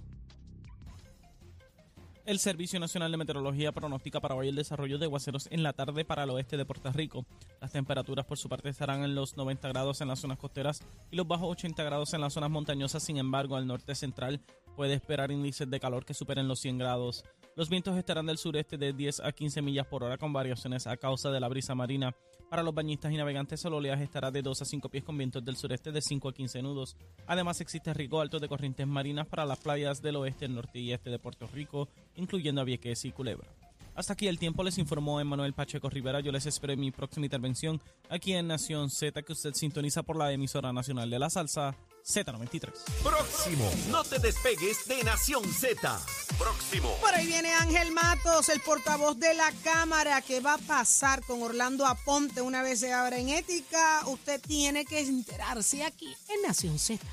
El 2.26 2.40
Servicio 2.40 2.80
Nacional 2.80 3.12
de 3.12 3.18
Meteorología 3.18 3.72
pronostica 3.72 4.20
para 4.20 4.34
hoy 4.34 4.48
el 4.48 4.56
desarrollo 4.56 4.98
de 4.98 5.06
aguaceros 5.06 5.48
en 5.52 5.62
la 5.62 5.74
tarde 5.74 6.06
para 6.06 6.24
el 6.24 6.32
oeste 6.32 6.58
de 6.58 6.66
Puerto 6.66 6.92
Rico. 6.92 7.24
Las 7.62 7.72
temperaturas 7.72 8.26
por 8.26 8.40
su 8.40 8.50
parte 8.50 8.70
estarán 8.70 9.04
en 9.04 9.14
los 9.14 9.38
90 9.38 9.68
grados 9.68 10.02
en 10.02 10.08
las 10.08 10.22
zonas 10.22 10.40
costeras 10.40 10.82
y 11.12 11.18
los 11.18 11.28
bajos 11.28 11.52
80 11.52 11.84
grados 11.84 12.16
en 12.16 12.22
las 12.22 12.34
zonas 12.34 12.50
montañosas. 12.50 13.04
Sin 13.04 13.18
embargo, 13.18 13.56
al 13.56 13.68
norte 13.68 13.94
central 13.94 14.42
puede 14.76 14.96
esperar 14.96 15.32
índices 15.32 15.70
de 15.70 15.80
calor 15.80 16.04
que 16.04 16.16
superen 16.16 16.48
los 16.48 16.60
100 16.62 16.80
grados. 16.80 17.24
Los 17.58 17.70
vientos 17.70 17.98
estarán 17.98 18.26
del 18.26 18.38
sureste 18.38 18.76
de 18.78 18.92
10 18.92 19.22
a 19.22 19.32
15 19.32 19.62
millas 19.62 19.88
por 19.88 20.04
hora 20.04 20.18
con 20.18 20.34
variaciones 20.34 20.88
a 20.88 20.98
causa 20.98 21.32
de 21.32 21.40
la 21.40 21.48
brisa 21.48 21.74
marina. 21.74 22.14
Para 22.50 22.64
los 22.64 22.76
bañistas 22.76 23.14
y 23.14 23.16
navegantes 23.16 23.64
el 23.64 23.74
oleaje 23.74 24.04
estará 24.04 24.30
de 24.30 24.42
2 24.42 24.62
a 24.62 24.66
5 24.66 24.90
pies 24.90 25.06
con 25.06 25.18
vientos 25.18 25.46
del 25.46 25.56
sureste 25.56 25.94
de 25.94 26.02
5 26.02 26.28
a 26.28 26.34
15 26.34 26.62
nudos. 26.62 26.98
Además 27.28 27.62
existe 27.62 27.94
riesgo 27.94 28.20
alto 28.20 28.40
de 28.40 28.50
corrientes 28.50 28.86
marinas 28.86 29.28
para 29.28 29.46
las 29.46 29.60
playas 29.60 30.02
del 30.02 30.18
oeste, 30.18 30.50
norte 30.50 30.80
y 30.80 30.92
este 30.92 31.10
de 31.10 31.18
Puerto 31.18 31.48
Rico, 31.48 31.88
incluyendo 32.18 32.60
a 32.60 32.66
Vieques 32.66 33.06
y 33.06 33.14
Culebra. 33.14 33.48
Hasta 33.96 34.14
aquí 34.14 34.28
el 34.28 34.38
tiempo 34.38 34.64
les 34.64 34.78
informó 34.78 35.20
Emanuel 35.22 35.54
Pacheco 35.54 35.90
Rivera. 35.90 36.20
Yo 36.20 36.32
les 36.32 36.46
espero 36.46 36.74
en 36.74 36.82
mi 36.82 36.92
próxima 36.92 37.26
intervención 37.26 37.82
aquí 38.10 38.34
en 38.34 38.48
Nación 38.48 38.90
Z, 38.90 39.24
que 39.24 39.34
usted 39.34 39.54
sintoniza 39.54 40.04
por 40.04 40.18
la 40.18 40.32
emisora 40.34 40.74
nacional 40.74 41.10
de 41.10 41.18
la 41.18 41.30
salsa 41.30 41.76
Z93. 42.06 42.72
Próximo. 43.02 43.72
No 43.90 44.04
te 44.04 44.20
despegues 44.20 44.86
de 44.88 45.04
Nación 45.04 45.44
Z. 45.46 46.00
Próximo. 46.38 46.94
Por 47.00 47.14
ahí 47.14 47.26
viene 47.26 47.54
Ángel 47.54 47.92
Matos, 47.92 48.50
el 48.50 48.60
portavoz 48.60 49.18
de 49.18 49.34
la 49.34 49.52
Cámara. 49.64 50.22
¿Qué 50.22 50.42
va 50.42 50.56
a 50.56 50.58
pasar 50.60 51.24
con 51.24 51.42
Orlando 51.42 51.86
Aponte 51.86 52.42
una 52.42 52.62
vez 52.62 52.82
se 52.82 52.92
abra 52.92 53.18
en 53.18 53.30
ética? 53.30 54.04
Usted 54.08 54.42
tiene 54.42 54.86
que 54.86 55.00
enterarse 55.00 55.84
aquí 55.84 56.14
en 56.30 56.42
Nación 56.42 56.78
Z. 56.78 57.04